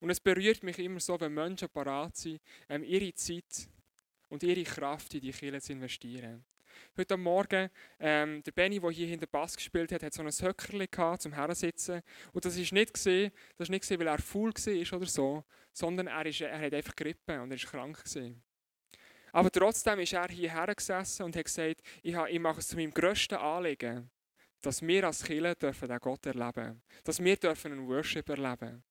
Und 0.00 0.10
es 0.10 0.20
berührt 0.20 0.62
mich 0.62 0.78
immer 0.78 1.00
so, 1.00 1.18
wenn 1.20 1.34
Menschen 1.34 1.68
parat 1.68 2.16
sind, 2.16 2.40
ähm, 2.68 2.84
ihre 2.84 3.12
Zeit 3.14 3.68
und 4.28 4.42
ihre 4.42 4.62
Kraft 4.62 5.14
in 5.14 5.20
die 5.20 5.32
Kirche 5.32 5.60
zu 5.60 5.72
investieren. 5.72 6.44
Heute 6.96 7.16
Morgen, 7.16 7.70
ähm, 7.98 8.42
der 8.42 8.52
Benny, 8.52 8.78
der 8.78 8.90
hier 8.90 9.08
hinter 9.08 9.26
Bass 9.26 9.56
gespielt 9.56 9.90
hat, 9.90 10.02
hat 10.02 10.12
so 10.12 10.22
ein 10.22 10.30
Höckerli 10.30 10.88
zum 11.18 11.32
Hersitzen. 11.32 12.02
Und 12.32 12.44
das 12.44 12.56
ist 12.56 12.72
nicht 12.72 12.94
gesehen, 12.94 13.32
das 13.56 13.66
ist 13.66 13.70
nicht 13.70 13.80
gesehen, 13.80 13.98
weil 14.00 14.06
er 14.06 14.18
faul 14.18 14.52
war 14.52 14.96
oder 14.98 15.06
so, 15.06 15.44
sondern 15.72 16.06
er, 16.06 16.26
ist, 16.26 16.40
er 16.40 16.60
hat 16.60 16.74
einfach 16.74 16.94
Grippe 16.94 17.40
und 17.40 17.50
er 17.50 17.56
ist 17.56 17.66
krank 17.66 18.04
gewesen. 18.04 18.42
Aber 19.32 19.50
trotzdem 19.50 19.98
ist 20.00 20.12
er 20.12 20.28
hierher 20.28 20.74
gesessen 20.74 21.24
und 21.24 21.36
hat 21.36 21.44
gesagt, 21.44 21.82
ich, 22.02 22.14
ich 22.14 22.40
mache 22.40 22.60
es 22.60 22.68
zu 22.68 22.76
meinem 22.76 22.92
grössten 22.92 23.36
Anliegen, 23.36 24.10
dass 24.60 24.82
wir 24.82 25.04
als 25.04 25.22
Kirche 25.24 25.54
dürfen 25.54 25.88
den 25.88 25.98
Gott 25.98 26.26
erleben 26.26 26.82
Dass 27.04 27.22
wir 27.22 27.36
dürfen 27.36 27.72
einen 27.72 27.88
Worship 27.88 28.28
erleben 28.28 28.82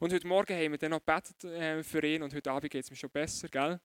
Und 0.00 0.12
heute 0.12 0.26
Morgen 0.26 0.54
haben 0.54 0.72
wir 0.72 0.78
dann 0.78 0.90
noch 0.90 1.04
gebetet 1.04 1.44
äh, 1.44 1.82
für 1.82 2.04
ihn 2.04 2.22
und 2.22 2.34
heute 2.34 2.50
Abend 2.50 2.70
geht 2.70 2.84
es 2.84 2.90
mir 2.90 2.96
schon 2.96 3.10
besser, 3.10 3.48
gell? 3.48 3.80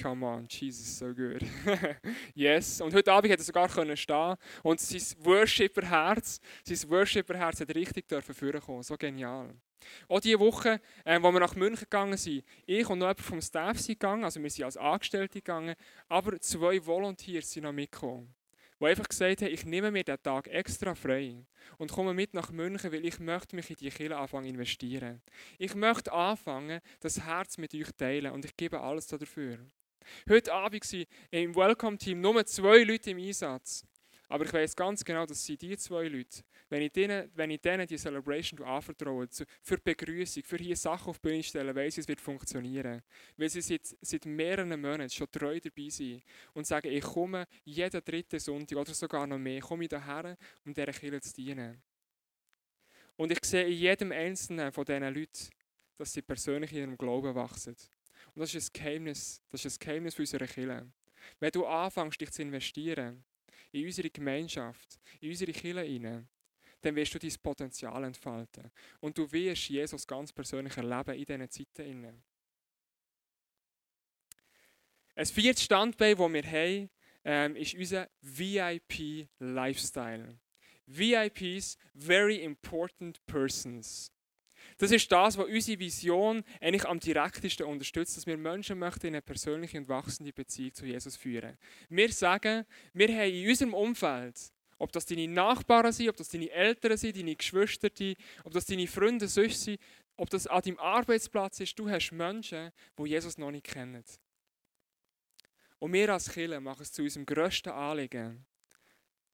Come 0.00 0.24
on, 0.24 0.46
Jesus, 0.48 0.98
so 0.98 1.12
gut. 1.12 1.42
yes. 2.34 2.80
Und 2.80 2.94
heute 2.94 3.12
Abend 3.12 3.32
hat 3.32 3.38
er 3.38 3.44
sogar 3.44 3.68
können 3.68 3.96
stehen 3.96 4.36
und 4.62 4.80
sein 4.80 5.02
Worshipper-Herz, 5.24 6.40
sein 6.64 6.90
Worshipper-Herz 6.90 7.60
hat 7.60 7.74
richtig 7.74 8.08
dürfen 8.08 8.34
führen 8.34 8.82
So 8.82 8.96
genial. 8.96 9.54
Auch 10.08 10.20
diese 10.20 10.38
Woche, 10.38 10.80
äh, 11.04 11.20
wo 11.20 11.32
wir 11.32 11.40
nach 11.40 11.54
München 11.54 11.84
gegangen 11.84 12.16
sind, 12.16 12.44
ich 12.66 12.88
und 12.88 12.98
noch 12.98 13.06
jemand 13.06 13.20
vom 13.20 13.40
Staff 13.40 13.78
sind 13.78 13.98
gegangen, 13.98 14.24
also 14.24 14.42
wir 14.42 14.50
sind 14.50 14.64
als 14.64 14.76
Angestellte 14.76 15.38
gegangen, 15.40 15.74
aber 16.08 16.38
zwei 16.40 16.84
Volunteers 16.84 17.50
sind 17.50 17.64
noch 17.64 17.72
mitgekommen, 17.72 18.34
die 18.80 18.86
einfach 18.86 19.08
gesagt 19.08 19.42
haben, 19.42 19.52
ich 19.52 19.64
nehme 19.64 19.90
mir 19.90 20.04
den 20.04 20.22
Tag 20.22 20.48
extra 20.48 20.94
frei 20.94 21.44
und 21.78 21.92
komme 21.92 22.14
mit 22.14 22.34
nach 22.34 22.50
München, 22.50 22.92
weil 22.92 23.04
ich 23.04 23.18
möchte 23.18 23.54
mich 23.54 23.70
in 23.70 23.76
die 23.76 23.90
Kirche 23.90 24.16
anfangen 24.16 24.46
investieren. 24.46 25.20
Ich 25.58 25.74
möchte 25.74 26.12
anfangen, 26.12 26.80
das 27.00 27.20
Herz 27.20 27.58
mit 27.58 27.74
euch 27.74 27.90
teilen 27.96 28.32
und 28.32 28.44
ich 28.44 28.56
gebe 28.56 28.80
alles 28.80 29.06
dafür. 29.06 29.58
Heute 30.28 30.52
Abend 30.52 30.92
waren 30.92 31.06
im 31.30 31.54
Welcome-Team 31.54 32.20
nur 32.20 32.44
zwei 32.46 32.82
Leute 32.82 33.10
im 33.10 33.18
Einsatz. 33.18 33.84
Aber 34.30 34.44
ich 34.44 34.52
weiß 34.52 34.76
ganz 34.76 35.04
genau, 35.04 35.26
dass 35.26 35.44
sie 35.44 35.56
die 35.56 35.76
zwei 35.76 36.06
Leute, 36.06 36.44
wenn 36.68 36.82
ich 36.82 36.92
denen, 36.92 37.28
wenn 37.34 37.50
ich 37.50 37.60
denen 37.60 37.84
die 37.84 37.96
Celebration 37.96 38.62
anvertraue, 38.62 39.26
für 39.60 39.76
die 39.76 39.82
Begrüßung, 39.82 40.44
für 40.44 40.56
hier 40.56 40.76
Sachen 40.76 41.08
auf 41.08 41.18
die 41.18 41.28
Bühne 41.28 41.42
stellen, 41.42 41.74
weiss 41.74 41.94
ich, 41.94 42.02
es 42.02 42.08
wird 42.08 42.20
funktionieren. 42.20 43.02
Weil 43.36 43.50
sie 43.50 43.60
seit, 43.60 43.96
seit 44.00 44.26
mehreren 44.26 44.80
Monaten 44.80 45.10
schon 45.10 45.28
treu 45.32 45.58
dabei 45.58 45.88
sind 45.88 46.22
und 46.54 46.64
sagen, 46.64 46.92
ich 46.92 47.02
komme 47.02 47.48
jeden 47.64 48.04
dritten 48.04 48.38
Sonntag 48.38 48.78
oder 48.78 48.94
sogar 48.94 49.26
noch 49.26 49.36
mehr, 49.36 49.60
komme 49.60 49.82
ich 49.82 49.88
daher, 49.88 50.36
um 50.64 50.72
dieser 50.72 50.92
Kirche 50.92 51.20
zu 51.22 51.32
dienen. 51.32 51.82
Und 53.16 53.32
ich 53.32 53.44
sehe 53.44 53.66
in 53.66 53.72
jedem 53.72 54.12
einzelnen 54.12 54.70
von 54.70 54.84
diesen 54.84 55.12
Leuten, 55.12 55.48
dass 55.96 56.12
sie 56.12 56.22
persönlich 56.22 56.70
in 56.70 56.78
ihrem 56.78 56.96
Glauben 56.96 57.34
wachsen. 57.34 57.74
Und 58.36 58.42
das 58.42 58.54
ist 58.54 58.68
ein 58.70 58.80
Geheimnis, 58.80 59.42
das 59.50 59.64
ist 59.64 59.82
ein 59.82 59.84
Geheimnis 59.84 60.14
für 60.14 60.22
unsere 60.22 60.46
Kirche. 60.46 60.86
Wenn 61.40 61.50
du 61.50 61.66
anfängst, 61.66 62.20
dich 62.20 62.30
zu 62.30 62.42
investieren, 62.42 63.24
in 63.72 63.86
unsere 63.86 64.10
Gemeinschaft, 64.10 64.98
in 65.20 65.30
unsere 65.30 65.52
Kirche 65.52 65.82
hinein, 65.82 66.28
dann 66.80 66.96
wirst 66.96 67.14
du 67.14 67.18
dein 67.18 67.34
Potenzial 67.42 68.04
entfalten. 68.04 68.70
Und 69.00 69.16
du 69.16 69.30
wirst 69.30 69.68
Jesus 69.68 70.06
ganz 70.06 70.32
persönlich 70.32 70.76
erleben 70.76 71.14
in 71.14 71.24
diesen 71.24 71.50
Zeiten. 71.50 72.22
Ein 75.14 75.26
viertes 75.26 75.64
Standbein, 75.64 76.16
das 76.16 76.32
wir 76.32 76.44
haben, 76.44 76.90
ähm, 77.24 77.56
ist 77.56 77.74
unser 77.74 78.08
VIP-Lifestyle. 78.22 80.38
VIPs, 80.86 81.76
Very 81.94 82.42
Important 82.42 83.24
Persons. 83.26 84.10
Das 84.78 84.90
ist 84.90 85.10
das, 85.10 85.36
was 85.36 85.46
unsere 85.46 85.78
Vision 85.78 86.44
eigentlich 86.60 86.86
am 86.86 87.00
direktesten 87.00 87.66
unterstützt, 87.66 88.16
dass 88.16 88.26
wir 88.26 88.36
Menschen 88.36 88.78
möchten 88.78 89.08
in 89.08 89.14
eine 89.14 89.22
persönliche 89.22 89.78
und 89.78 89.88
wachsende 89.88 90.32
Beziehung 90.32 90.74
zu 90.74 90.86
Jesus 90.86 91.16
führen. 91.16 91.58
Wir 91.88 92.12
sagen, 92.12 92.64
wir 92.92 93.08
haben 93.08 93.30
in 93.30 93.48
unserem 93.48 93.74
Umfeld, 93.74 94.52
ob 94.78 94.92
das 94.92 95.06
deine 95.06 95.28
Nachbarn 95.28 95.92
sind, 95.92 96.08
ob 96.08 96.16
das 96.16 96.28
deine 96.28 96.50
Eltern 96.50 96.96
sind, 96.96 97.16
deine 97.16 97.36
Geschwister, 97.36 97.88
ob 98.44 98.52
das 98.52 98.66
deine 98.66 98.86
Freunde 98.86 99.28
sind, 99.28 99.78
ob 100.16 100.30
das 100.30 100.46
an 100.46 100.62
deinem 100.62 100.78
Arbeitsplatz 100.78 101.60
ist, 101.60 101.78
du 101.78 101.88
hast 101.88 102.12
Menschen, 102.12 102.70
die 102.98 103.04
Jesus 103.04 103.38
noch 103.38 103.50
nicht 103.50 103.66
kennen. 103.66 104.04
Und 105.78 105.92
wir 105.92 106.12
als 106.12 106.30
Kirche 106.30 106.60
machen 106.60 106.82
es 106.82 106.92
zu 106.92 107.02
unserem 107.02 107.24
grössten 107.24 107.70
Anliegen, 107.70 108.44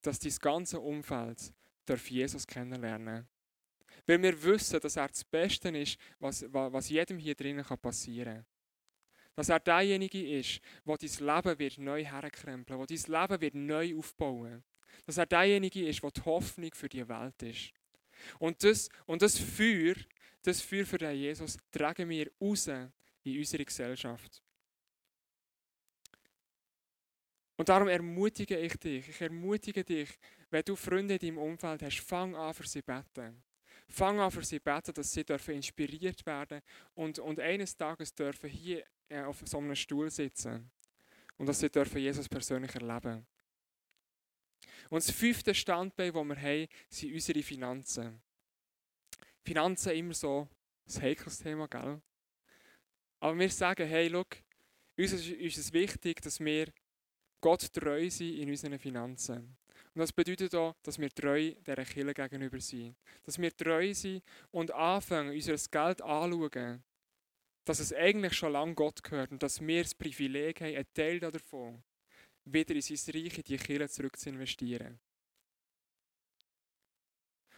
dass 0.02 0.20
dein 0.20 0.34
ganze 0.40 0.80
Umfeld 0.80 1.52
Jesus 2.08 2.46
kennenlernen 2.46 3.16
darf. 3.16 3.35
Weil 4.06 4.22
wir 4.22 4.42
wissen, 4.42 4.80
dass 4.80 4.96
er 4.96 5.08
das 5.08 5.24
Beste 5.24 5.68
ist, 5.70 5.98
was, 6.18 6.44
was 6.52 6.88
jedem 6.88 7.18
hier 7.18 7.34
drinnen 7.34 7.64
passieren 7.64 8.34
kann. 8.34 8.46
Dass 9.34 9.48
er 9.48 9.60
derjenige 9.60 10.38
ist, 10.38 10.60
der 10.86 10.96
dein 10.96 11.26
Leben 11.26 11.58
wird 11.58 11.78
neu 11.78 12.04
herkrempeln 12.04 12.78
wird, 12.78 12.90
der 12.90 12.96
dein 12.96 13.20
Leben 13.20 13.40
wird 13.40 13.54
neu 13.54 13.98
aufbauen 13.98 14.64
Dass 15.04 15.18
er 15.18 15.26
derjenige 15.26 15.88
ist, 15.88 16.02
der 16.02 16.10
die 16.10 16.22
Hoffnung 16.22 16.74
für 16.74 16.88
die 16.88 17.06
Welt 17.06 17.42
ist. 17.42 17.72
Und 18.38 18.62
das, 18.64 18.88
und 19.04 19.22
das 19.22 19.38
Feuer, 19.38 19.94
das 20.42 20.62
Feuer 20.62 20.86
für 20.86 20.98
den 20.98 21.16
Jesus, 21.16 21.58
tragen 21.70 22.08
wir 22.08 22.30
raus 22.40 22.68
in 22.68 23.38
unsere 23.38 23.64
Gesellschaft. 23.64 24.42
Und 27.56 27.68
darum 27.68 27.88
ermutige 27.88 28.58
ich 28.58 28.76
dich, 28.76 29.08
ich 29.08 29.20
ermutige 29.20 29.82
dich, 29.82 30.10
wenn 30.50 30.62
du 30.62 30.76
Freunde 30.76 31.14
in 31.14 31.20
deinem 31.20 31.38
Umfeld 31.38 31.82
hast, 31.82 32.00
fang 32.00 32.36
an 32.36 32.52
für 32.52 32.66
sie 32.66 32.82
beten. 32.82 33.42
Fang 33.88 34.18
an 34.20 34.30
für 34.30 34.44
sie 34.44 34.58
beten, 34.58 34.92
dass 34.94 35.12
sie 35.12 35.24
dürfen 35.24 35.54
inspiriert 35.54 36.24
werden 36.26 36.60
und, 36.94 37.18
und 37.18 37.38
eines 37.38 37.76
Tages 37.76 38.14
dürfen 38.14 38.50
hier 38.50 38.84
äh, 39.08 39.22
auf 39.22 39.42
so 39.44 39.58
einem 39.58 39.74
Stuhl 39.76 40.10
sitzen 40.10 40.70
und 41.36 41.46
dass 41.46 41.60
sie 41.60 41.70
dürfen 41.70 41.98
Jesus 41.98 42.28
persönlich 42.28 42.74
erleben. 42.74 43.26
Und 44.90 45.02
das 45.02 45.10
fünfte 45.10 45.54
Standbein, 45.54 46.12
das 46.12 46.24
wir 46.24 46.42
haben, 46.42 46.68
sind 46.88 47.12
unsere 47.12 47.42
Finanzen. 47.42 48.22
Finanzen 49.44 49.92
immer 49.92 50.14
so 50.14 50.48
ein 50.86 51.02
heikles 51.02 51.38
Thema, 51.38 51.68
gell? 51.68 52.00
Aber 53.20 53.38
wir 53.38 53.50
sagen, 53.50 53.86
hey, 53.86 54.10
schau, 54.10 54.24
uns 54.98 55.12
ist 55.12 55.58
es 55.58 55.72
wichtig, 55.72 56.20
dass 56.20 56.40
wir 56.40 56.72
Gott 57.40 57.72
treu 57.72 58.08
sind 58.10 58.38
in 58.38 58.50
unseren 58.50 58.78
Finanzen. 58.78 59.56
Und 59.96 60.00
das 60.00 60.12
bedeutet 60.12 60.54
auch, 60.54 60.74
dass 60.82 60.98
wir 60.98 61.08
treu 61.08 61.52
dieser 61.52 61.84
Kirche 61.86 62.12
gegenüber 62.12 62.60
sind. 62.60 62.94
Dass 63.24 63.38
wir 63.38 63.56
treu 63.56 63.94
sind 63.94 64.22
und 64.50 64.70
anfangen, 64.70 65.30
unser 65.30 65.54
Geld 65.70 66.02
anzuschauen, 66.02 66.84
dass 67.64 67.78
es 67.78 67.94
eigentlich 67.94 68.34
schon 68.34 68.52
lange 68.52 68.74
Gott 68.74 69.02
gehört 69.02 69.32
und 69.32 69.42
dass 69.42 69.58
wir 69.58 69.82
das 69.82 69.94
Privileg 69.94 70.60
haben, 70.60 70.76
einen 70.76 70.92
Teil 70.92 71.18
davon 71.18 71.82
wieder 72.44 72.74
in 72.74 72.82
sein 72.82 73.14
Reich, 73.14 73.38
in 73.38 73.44
die 73.44 73.56
Kirche 73.56 73.88
zurück 73.88 74.18
zu 74.18 74.28
investieren. 74.28 75.00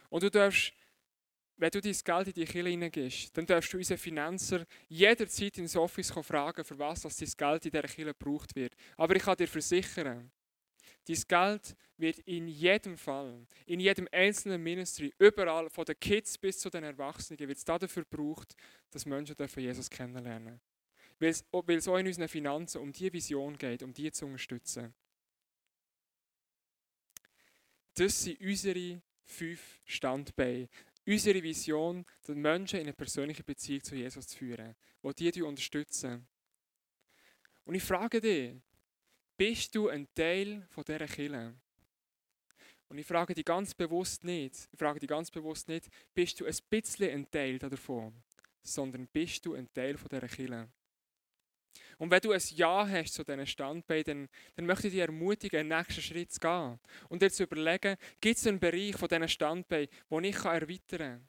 Und 0.09 0.23
du 0.23 0.31
darfst, 0.31 0.73
wenn 1.57 1.71
du 1.71 1.81
dein 1.81 1.93
Geld 2.05 2.29
in 2.29 2.35
die 2.35 2.45
Kirche 2.45 2.69
hineingehst, 2.69 3.37
dann 3.37 3.47
darfst 3.47 3.73
du 3.73 3.79
unseren 3.79 3.99
Finanzer 3.99 4.65
jederzeit 4.87 5.59
ins 5.59 5.75
Office 5.75 6.13
fragen, 6.13 6.63
für 6.63 6.79
was 6.79 7.01
das 7.01 7.17
dein 7.17 7.33
Geld 7.37 7.67
in 7.67 7.73
dieser 7.73 7.83
Kirche 7.83 8.15
gebraucht 8.15 8.55
wird. 8.55 8.77
Aber 8.97 9.17
ich 9.17 9.25
kann 9.25 9.37
dir 9.37 9.49
versichern, 9.49 10.31
Dein 11.09 11.23
Geld 11.27 11.77
wird 11.97 12.19
in 12.21 12.47
jedem 12.49 12.97
Fall, 12.97 13.47
in 13.67 13.81
jedem 13.81 14.07
einzelnen 14.13 14.63
Ministry, 14.63 15.13
überall, 15.19 15.71
von 15.71 15.85
den 15.85 15.99
Kids 15.99 16.37
bis 16.39 16.59
zu 16.59 16.71
den 16.71 16.85
Erwachsenen, 16.85 17.39
wird 17.41 17.59
es 17.59 17.65
dafür 17.65 18.05
gebraucht, 18.05 18.55
dass 18.91 19.07
Menschen 19.07 19.35
Jesus 19.57 19.89
kennenlernen 19.89 20.61
es, 21.21 21.45
weil 21.53 21.77
es 21.77 21.89
auch 21.89 21.99
in 21.99 22.07
unseren 22.07 22.29
Finanzen 22.29 22.81
um 22.81 22.93
diese 22.93 23.13
Vision 23.13 23.57
geht, 23.57 23.83
um 23.83 23.93
die 23.93 24.11
zu 24.13 24.27
unterstützen. 24.27 24.95
Das 27.95 28.23
sind 28.23 28.41
unsere 28.41 29.03
fünf 29.25 29.81
Standbeine. 29.85 30.69
Unsere 31.07 31.43
Vision, 31.43 32.05
die 32.27 32.35
Menschen 32.35 32.81
in 32.81 32.87
eine 32.87 32.93
persönliche 32.93 33.43
Beziehung 33.43 33.83
zu 33.83 33.97
Jesus 33.97 34.29
zu 34.29 34.37
führen, 34.37 34.77
die 35.19 35.31
die 35.31 35.43
unterstützen. 35.43 36.29
Und 37.65 37.75
ich 37.75 37.83
frage 37.83 38.21
dich, 38.21 38.57
bist 39.39 39.75
du 39.75 39.89
ein 39.89 40.07
Teil 40.15 40.67
von 40.69 40.85
dieser 40.85 41.07
Kirche? 41.07 41.55
Und 42.89 42.99
ich 42.99 43.07
frage 43.07 43.35
dich 43.35 43.45
ganz 43.45 43.73
bewusst 43.73 44.25
nicht, 44.25 44.69
ich 44.73 44.79
frage 44.79 44.99
dich 44.99 45.09
ganz 45.09 45.31
bewusst 45.31 45.69
nicht, 45.69 45.89
bist 46.13 46.41
du 46.41 46.45
ein 46.47 46.57
bisschen 46.69 47.11
ein 47.11 47.31
Teil 47.31 47.59
davon, 47.59 48.13
sondern 48.63 49.07
bist 49.07 49.47
du 49.47 49.55
ein 49.55 49.73
Teil 49.73 49.97
von 49.97 50.09
dieser 50.09 50.29
Kirche? 50.29 50.69
Und 51.99 52.11
wenn 52.11 52.21
du 52.21 52.33
ein 52.33 52.43
Ja 52.55 52.89
hast 52.89 53.15
zu 53.15 53.25
diesen 53.25 53.47
Standbeinen, 53.47 54.05
dann, 54.05 54.29
dann 54.57 54.67
möchte 54.67 54.89
ich 54.89 54.95
dich 54.95 55.03
ermutigen, 55.03 55.61
einen 55.61 55.69
nächsten 55.69 56.03
Schritt 56.03 56.33
zu 56.33 56.41
gehen. 56.41 56.79
Und 57.09 57.23
dir 57.23 57.31
zu 57.31 57.45
überlegen, 57.45 57.97
gibt 58.21 58.39
es 58.39 58.47
einen 58.47 58.59
Bereich 58.59 58.97
von 58.97 59.09
diesen 59.09 59.29
Standbeinen, 59.29 59.89
wo 60.09 60.21
ich 60.21 60.37
erweitern 60.37 60.99
kann, 60.99 61.29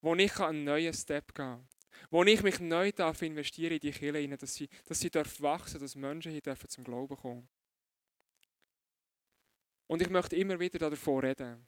wo 0.00 0.14
ich 0.14 0.38
einen 0.38 0.64
neuen 0.64 0.92
Step 0.92 1.34
gehen 1.34 1.46
kann, 1.46 1.68
wo 2.10 2.22
ich 2.24 2.42
mich 2.42 2.60
neu 2.60 2.92
darf 2.92 3.22
investieren 3.22 3.72
in 3.72 3.80
die 3.80 3.90
Kirche, 3.90 4.36
dass 4.36 4.54
sie, 4.54 4.68
dass 4.86 5.00
sie 5.00 5.10
dürfen 5.10 5.42
wachsen 5.42 5.80
dass 5.80 5.94
Menschen 5.94 6.32
hier 6.32 6.40
dürfen 6.40 6.68
zum 6.68 6.84
Glauben 6.84 7.16
kommen. 7.16 7.48
Und 9.86 10.00
ich 10.00 10.08
möchte 10.08 10.36
immer 10.36 10.58
wieder 10.58 10.90
davon 10.90 11.24
reden. 11.24 11.66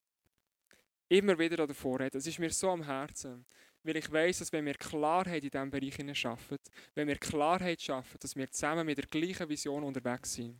Immer 1.08 1.38
wieder 1.38 1.66
davon 1.66 1.96
reden. 1.96 2.16
Es 2.16 2.26
ist 2.26 2.38
mir 2.38 2.50
so 2.50 2.70
am 2.70 2.82
Herzen. 2.82 3.44
Weil 3.82 3.96
ich 3.96 4.10
weiß, 4.10 4.38
dass 4.38 4.52
wenn 4.52 4.64
wir 4.64 4.74
Klarheit 4.74 5.44
in 5.44 5.50
diesem 5.50 5.70
Bereich 5.70 6.18
schaffen, 6.18 6.56
wenn 6.94 7.06
wir 7.06 7.16
Klarheit 7.16 7.82
schaffen, 7.82 8.16
dass 8.18 8.34
wir 8.34 8.50
zusammen 8.50 8.86
mit 8.86 8.96
der 8.96 9.06
gleichen 9.06 9.46
Vision 9.46 9.84
unterwegs 9.84 10.32
sind, 10.32 10.58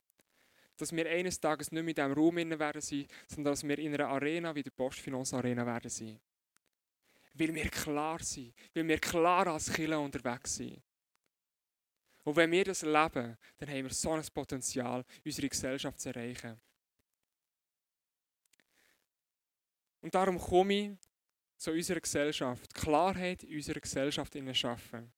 dass 0.77 0.93
wir 0.93 1.09
eines 1.09 1.41
Tages 1.41 1.73
nicht 1.73 1.83
mehr 1.83 1.91
in 1.91 1.95
diesem 1.95 2.13
Raum 2.13 2.37
werden 2.37 2.83
sein, 2.83 3.07
sondern 3.29 3.53
dass 3.53 3.67
wir 3.67 3.79
in 3.79 3.95
einer 3.95 4.09
Arena 4.09 4.55
wie 4.55 4.63
der 4.63 4.73
Postfinance 4.73 5.35
Arena 5.35 5.65
werden 5.65 5.89
sein. 5.89 6.21
Weil 7.35 7.55
wir 7.55 7.69
klar 7.69 8.23
sind, 8.23 8.55
weil 8.75 8.87
wir 8.87 8.99
klar 8.99 9.47
als 9.49 9.73
Killer 9.73 10.01
unterwegs 10.01 10.57
sind. 10.57 10.83
Und 12.25 12.37
wenn 12.37 12.51
wir 12.51 12.65
das 12.65 12.83
leben, 12.83 13.37
dann 13.59 13.69
haben 13.69 13.85
wir 13.85 13.93
so 13.93 14.13
ein 14.13 14.25
Potenzial, 14.33 15.05
unsere 15.25 15.49
Gesellschaft 15.49 16.01
zu 16.01 16.09
erreichen. 16.09 16.59
Und 20.01 20.15
darum 20.15 20.39
komme 20.39 20.75
ich 20.75 20.99
zu 21.57 21.73
unserer 21.73 22.01
Gesellschaft, 22.01 22.75
Klarheit 22.75 23.43
in 23.43 23.57
unserer 23.57 23.81
Gesellschaft 23.81 24.37
schaffen. 24.53 25.13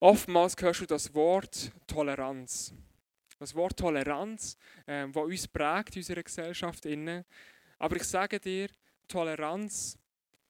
Oftmals 0.00 0.54
hörst 0.60 0.80
du 0.80 0.86
das 0.86 1.12
Wort 1.14 1.72
Toleranz. 1.86 2.72
Das 3.40 3.54
Wort 3.54 3.76
Toleranz, 3.76 4.56
äh, 4.86 5.08
das 5.08 5.16
uns 5.16 5.48
prägt 5.48 5.96
in 5.96 6.00
unserer 6.00 6.22
Gesellschaft. 6.22 6.84
Aber 7.78 7.96
ich 7.96 8.04
sage 8.04 8.40
dir, 8.40 8.68
Toleranz 9.06 9.96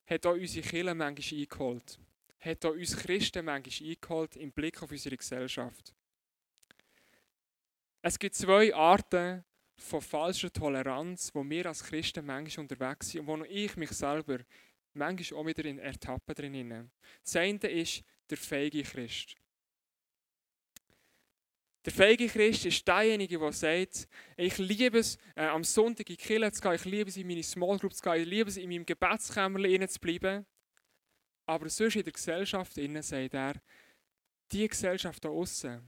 hat 0.07 0.27
auch 0.27 0.33
unsere 0.33 0.67
Kirche 0.67 0.95
manchmal 0.95 1.41
eingeholt. 1.41 1.99
Hat 2.41 2.65
auch 2.65 2.73
uns 2.73 2.97
Christen 2.97 3.45
manchmal 3.45 3.91
eingeholt 3.91 4.37
im 4.37 4.53
Blick 4.53 4.83
auf 4.83 4.91
unsere 4.91 5.17
Gesellschaft. 5.17 5.95
Es 8.01 8.19
gibt 8.19 8.35
zwei 8.35 8.75
Arten 8.75 9.45
von 9.77 10.01
falscher 10.01 10.53
Toleranz, 10.53 11.31
wo 11.35 11.49
wir 11.49 11.67
als 11.67 11.85
Christen 11.85 12.25
manchmal 12.25 12.65
unterwegs 12.65 13.11
sind 13.11 13.29
und 13.29 13.41
wo 13.41 13.45
ich 13.45 13.77
mich 13.77 13.91
selber 13.91 14.39
manchmal 14.95 15.41
auch 15.41 15.47
wieder 15.47 15.65
in 15.65 15.79
Ertappen 15.79 16.35
drin. 16.35 16.91
Das 17.23 17.37
eine 17.37 17.59
ist 17.59 18.03
der 18.31 18.39
feige 18.39 18.83
Christ. 18.83 19.37
Der 21.89 21.95
feige 21.95 22.29
Christ 22.29 22.67
ist 22.67 22.87
derjenige, 22.87 23.39
der 23.39 23.51
sagt, 23.51 24.09
ich 24.37 24.59
liebe 24.59 24.99
es, 24.99 25.17
äh, 25.35 25.47
am 25.47 25.65
Sonntag 25.65 26.11
in 26.11 26.17
die 26.17 26.23
Kirche 26.23 26.53
zu 26.53 26.61
gehen, 26.61 26.75
ich 26.75 26.85
liebe 26.85 27.09
es, 27.09 27.17
in 27.17 27.27
meine 27.27 27.43
Small 27.43 27.79
Group 27.79 27.95
zu 27.95 28.03
gehen, 28.03 28.21
ich 28.21 28.29
liebe 28.29 28.51
es, 28.51 28.59
in 28.59 28.69
meinem 28.69 28.85
Gebetskämmerchen 28.85 29.89
zu 29.89 29.99
bleiben. 29.99 30.45
Aber 31.47 31.67
sonst 31.71 31.97
in 31.97 32.05
der 32.05 32.13
Gesellschaft 32.13 32.77
innen 32.77 33.03
sagt 33.03 33.33
er, 33.33 33.55
die 34.53 34.69
Gesellschaft 34.69 35.25
da 35.25 35.31
außen, 35.31 35.81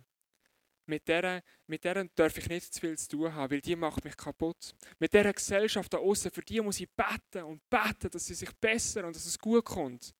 mit 0.86 1.06
der, 1.06 1.42
mit 1.66 1.84
darf 1.84 2.38
ich 2.38 2.48
nicht 2.48 2.72
zu 2.72 2.80
viel 2.80 2.96
zu 2.96 3.08
tun 3.08 3.34
haben, 3.34 3.50
weil 3.50 3.60
die 3.60 3.76
macht 3.76 4.02
mich 4.02 4.16
kaputt. 4.16 4.74
Mit 4.98 5.12
dieser 5.12 5.34
Gesellschaft 5.34 5.92
da 5.92 5.98
außen, 5.98 6.30
für 6.30 6.40
die 6.40 6.62
muss 6.62 6.80
ich 6.80 6.88
beten 6.88 7.42
und 7.42 7.60
beten, 7.68 8.08
dass 8.10 8.24
sie 8.24 8.32
sich 8.32 8.52
besser 8.52 9.04
und 9.04 9.14
dass 9.14 9.26
es 9.26 9.38
gut 9.38 9.66
kommt. 9.66 10.14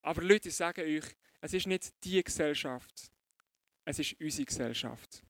Aber 0.00 0.22
Leute, 0.22 0.48
ich 0.48 0.54
sage 0.54 0.84
euch, 0.84 1.16
es 1.40 1.52
ist 1.52 1.66
nicht 1.66 1.92
die 2.04 2.22
Gesellschaft, 2.22 3.10
es 3.84 3.98
ist 3.98 4.20
unsere 4.20 4.46
Gesellschaft. 4.46 5.22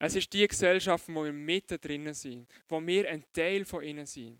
Es 0.00 0.14
ist 0.14 0.32
die 0.32 0.46
Gesellschaft, 0.46 1.06
wo 1.08 1.24
wir 1.24 1.32
mitten 1.32 1.80
drinnen 1.80 2.14
sind, 2.14 2.48
wo 2.68 2.84
wir 2.84 3.08
ein 3.08 3.24
Teil 3.32 3.64
von 3.64 3.82
ihnen 3.82 4.06
sind. 4.06 4.38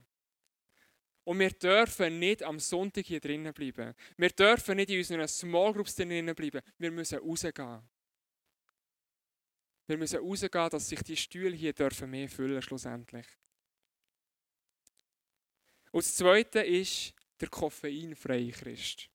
Und 1.25 1.41
wir 1.41 1.51
dürfen 1.51 2.19
nicht 2.19 2.43
am 2.43 2.59
Sonntag 2.59 3.05
hier 3.05 3.21
drinnen 3.21 3.53
bleiben. 3.53 3.95
Wir 4.17 4.31
dürfen 4.31 4.77
nicht 4.77 4.91
in 4.91 4.99
unseren 4.99 5.29
Small 5.29 5.73
Groups 5.75 5.95
drinnen 5.97 6.35
bleiben. 6.35 6.63
Wir 6.79 6.91
müssen 6.91 7.19
rausgehen. 7.19 7.83
Wir 9.87 9.99
müssen 9.99 10.21
rausgehen, 10.21 10.71
dass 10.71 10.89
sich 10.89 11.03
die 11.03 11.17
Stühle 11.17 11.57
hier 11.57 11.73
dürfen 11.73 12.11
mehr 12.11 12.29
füllen 12.29 12.63
schlussendlich. 12.63 13.27
Und 15.91 16.05
das 16.05 16.15
Zweite 16.15 16.61
ist 16.61 17.15
der 17.41 17.49
koffeinfreie 17.49 18.53
Christ. 18.53 19.11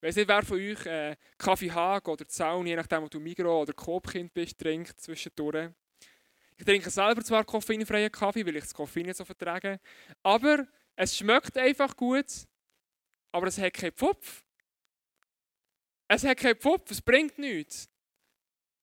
Ich 0.00 0.08
weiß 0.08 0.16
nicht, 0.16 0.28
wer 0.28 0.42
von 0.42 0.56
euch 0.56 0.86
äh, 0.86 1.14
Kaffee 1.36 1.70
Haag 1.70 2.08
oder 2.08 2.26
Zaun, 2.26 2.66
je 2.66 2.74
nachdem, 2.74 3.04
ob 3.04 3.10
du 3.10 3.20
Migro 3.20 3.60
oder 3.60 3.74
Coop-Kind 3.74 4.32
bist, 4.32 4.58
trinkt 4.58 4.98
zwischendurch. 4.98 5.68
Ich 6.56 6.64
trinke 6.64 6.88
selber 6.88 7.22
zwar 7.22 7.44
koffeinfreien 7.44 8.10
Kaffee, 8.10 8.46
weil 8.46 8.56
ich 8.56 8.62
das 8.62 8.72
Koffein 8.72 9.04
nicht 9.04 9.16
so 9.16 9.26
vertrage, 9.26 9.78
aber 10.22 10.66
es 10.96 11.18
schmeckt 11.18 11.58
einfach 11.58 11.94
gut, 11.94 12.24
aber 13.30 13.48
es 13.48 13.58
hat 13.58 13.74
keinen 13.74 13.92
Pfupf. 13.92 14.42
Es 16.08 16.24
hat 16.24 16.38
keinen 16.38 16.56
Pfupf, 16.56 16.90
es 16.90 17.02
bringt 17.02 17.38
nichts. 17.38 17.90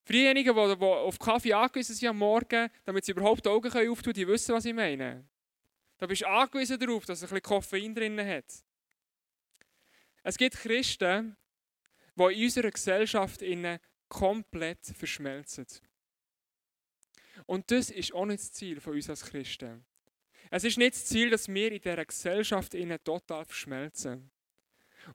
Für 0.03 0.13
diejenigen, 0.13 0.53
die, 0.53 0.85
auf 0.85 1.17
Kaffee 1.17 1.53
angewiesen 1.53 1.95
sind 1.95 2.09
am 2.09 2.19
Morgen, 2.19 2.69
damit 2.85 3.05
sie 3.05 3.13
überhaupt 3.13 3.43
die 3.43 3.49
Augen 3.49 3.67
öffnen 3.67 3.95
können, 3.95 4.13
die 4.13 4.27
wissen, 4.27 4.53
was 4.53 4.65
ich 4.65 4.73
meine. 4.73 5.27
Da 5.97 6.05
bist 6.05 6.21
du 6.21 6.27
angewiesen 6.27 6.77
darauf, 6.77 7.05
dass 7.05 7.17
es 7.17 7.23
ein 7.23 7.29
bisschen 7.29 7.41
Koffein 7.41 7.95
drin 7.95 8.19
hat. 8.19 8.66
Es 10.27 10.37
gibt 10.37 10.57
Christen, 10.57 11.37
die 12.17 12.33
in 12.33 12.43
unserer 12.43 12.69
Gesellschaft 12.69 13.41
komplett 14.09 14.85
verschmelzen. 14.85 15.65
Und 17.45 17.71
das 17.71 17.89
ist 17.89 18.13
auch 18.13 18.25
nicht 18.25 18.41
das 18.41 18.51
Ziel 18.51 18.81
von 18.81 18.91
uns 18.91 19.09
als 19.09 19.23
Christen. 19.23 19.85
Es 20.51 20.65
ist 20.65 20.77
nicht 20.77 20.95
das 20.95 21.05
Ziel, 21.05 21.29
dass 21.29 21.47
wir 21.47 21.71
in 21.71 21.79
dieser 21.79 22.05
Gesellschaft 22.05 22.75
total 23.05 23.45
verschmelzen. 23.45 24.29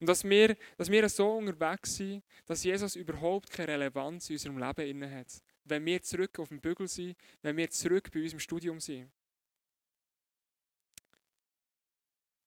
Und 0.01 0.09
dass 0.09 0.25
wir, 0.25 0.57
dass 0.79 0.90
wir 0.90 1.07
so 1.11 1.31
unterwegs 1.37 1.94
sind, 1.96 2.25
dass 2.46 2.64
Jesus 2.64 2.96
überhaupt 2.96 3.51
keine 3.51 3.72
Relevanz 3.72 4.31
in 4.31 4.37
unserem 4.37 4.57
Leben 4.57 5.11
hat. 5.11 5.42
Wenn 5.64 5.85
wir 5.85 6.01
zurück 6.01 6.38
auf 6.38 6.48
dem 6.48 6.62
Bügel 6.62 6.88
sind, 6.88 7.18
wenn 7.42 7.59
wir 7.59 7.68
zurück 7.68 8.11
bei 8.14 8.22
unserem 8.22 8.40
Studium 8.40 8.81
sind. 8.81 9.12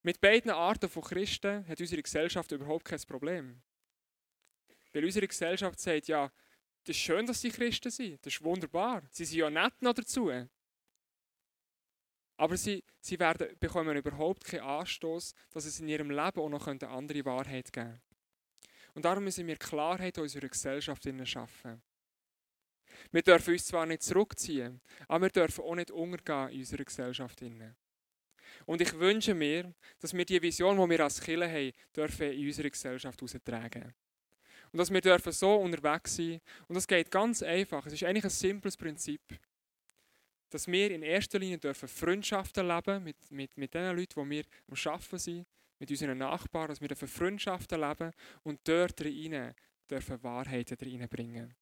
Mit 0.05 0.21
beiden 0.21 0.51
Arten 0.51 0.87
von 0.87 1.01
Christen 1.01 1.67
hat 1.67 1.79
unsere 1.79 2.03
Gesellschaft 2.03 2.51
überhaupt 2.51 2.85
kein 2.85 2.99
Problem. 3.07 3.59
Weil 4.93 5.03
unsere 5.03 5.27
Gesellschaft 5.27 5.79
sagt, 5.79 6.07
ja, 6.07 6.31
das 6.83 6.95
ist 6.95 7.01
schön, 7.01 7.25
dass 7.25 7.41
sie 7.41 7.49
Christen 7.49 7.89
sind. 7.89 8.23
Das 8.23 8.35
ist 8.35 8.43
wunderbar. 8.43 9.01
Sie 9.09 9.25
sind 9.25 9.39
ja 9.39 9.49
nett 9.49 9.73
noch 9.81 9.95
dazu. 9.95 10.31
Aber 12.37 12.55
sie, 12.55 12.83
sie 12.99 13.17
werden, 13.17 13.57
bekommen 13.59 13.97
überhaupt 13.97 14.45
keinen 14.45 14.61
Anstoß, 14.61 15.33
dass 15.49 15.65
es 15.65 15.79
in 15.79 15.87
ihrem 15.87 16.11
Leben 16.11 16.39
auch 16.39 16.49
noch 16.49 16.67
eine 16.67 16.87
andere 16.87 17.25
Wahrheit 17.25 17.73
geben 17.73 17.87
könnte. 17.89 18.01
Und 18.93 19.05
darum 19.05 19.23
müssen 19.23 19.47
wir 19.47 19.57
Klarheit 19.57 20.17
in 20.17 20.23
unserer 20.23 20.49
Gesellschaft 20.49 21.03
schaffen. 21.23 21.81
Wir 23.09 23.23
dürfen 23.23 23.53
uns 23.53 23.65
zwar 23.65 23.87
nicht 23.87 24.03
zurückziehen, 24.03 24.81
aber 25.07 25.25
wir 25.25 25.29
dürfen 25.31 25.63
auch 25.63 25.73
nicht 25.73 25.89
untergehen 25.89 26.49
in 26.49 26.59
unserer 26.59 26.83
Gesellschaft. 26.83 27.41
Und 28.65 28.81
ich 28.81 28.93
wünsche 28.97 29.33
mir, 29.33 29.73
dass 29.99 30.13
wir 30.13 30.25
die 30.25 30.41
Vision, 30.41 30.77
die 30.77 30.89
wir 30.89 30.99
als 31.01 31.21
Kirche 31.21 31.49
haben, 31.49 31.71
dürfen 31.95 32.31
in 32.31 32.47
unserer 32.47 32.69
Gesellschaft 32.69 33.21
austragen. 33.21 33.93
Und 34.71 34.79
dass 34.79 34.91
wir 34.91 35.01
dürfen 35.01 35.31
so 35.31 35.55
unterwegs 35.55 36.15
sein. 36.15 36.41
Und 36.67 36.75
das 36.75 36.87
geht 36.87 37.09
ganz 37.09 37.41
einfach. 37.43 37.85
Es 37.85 37.93
ist 37.93 38.03
eigentlich 38.03 38.25
ein 38.25 38.29
simples 38.29 38.75
Prinzip. 38.75 39.21
Dass 40.49 40.67
wir 40.67 40.91
in 40.91 41.01
erster 41.01 41.39
Linie 41.39 41.57
dürfen 41.57 41.87
Freundschaften 41.87 42.67
leben 42.67 43.03
mit, 43.03 43.15
mit, 43.31 43.57
mit 43.57 43.73
den 43.73 43.95
Leuten, 43.95 44.21
die 44.21 44.29
wir 44.29 44.43
am 44.67 44.93
Arbeiten 44.93 45.17
sind, 45.17 45.47
mit 45.79 45.89
unseren 45.89 46.17
Nachbarn, 46.17 46.69
dass 46.69 46.81
wir 46.81 46.87
dürfen 46.87 47.07
Freundschaften 47.07 47.79
leben 47.79 48.11
und 48.43 48.59
dort 48.63 49.01
rein 49.01 49.53
dürfen 49.89 50.23
Wahrheiten 50.23 50.77
reinbringen. 50.81 51.53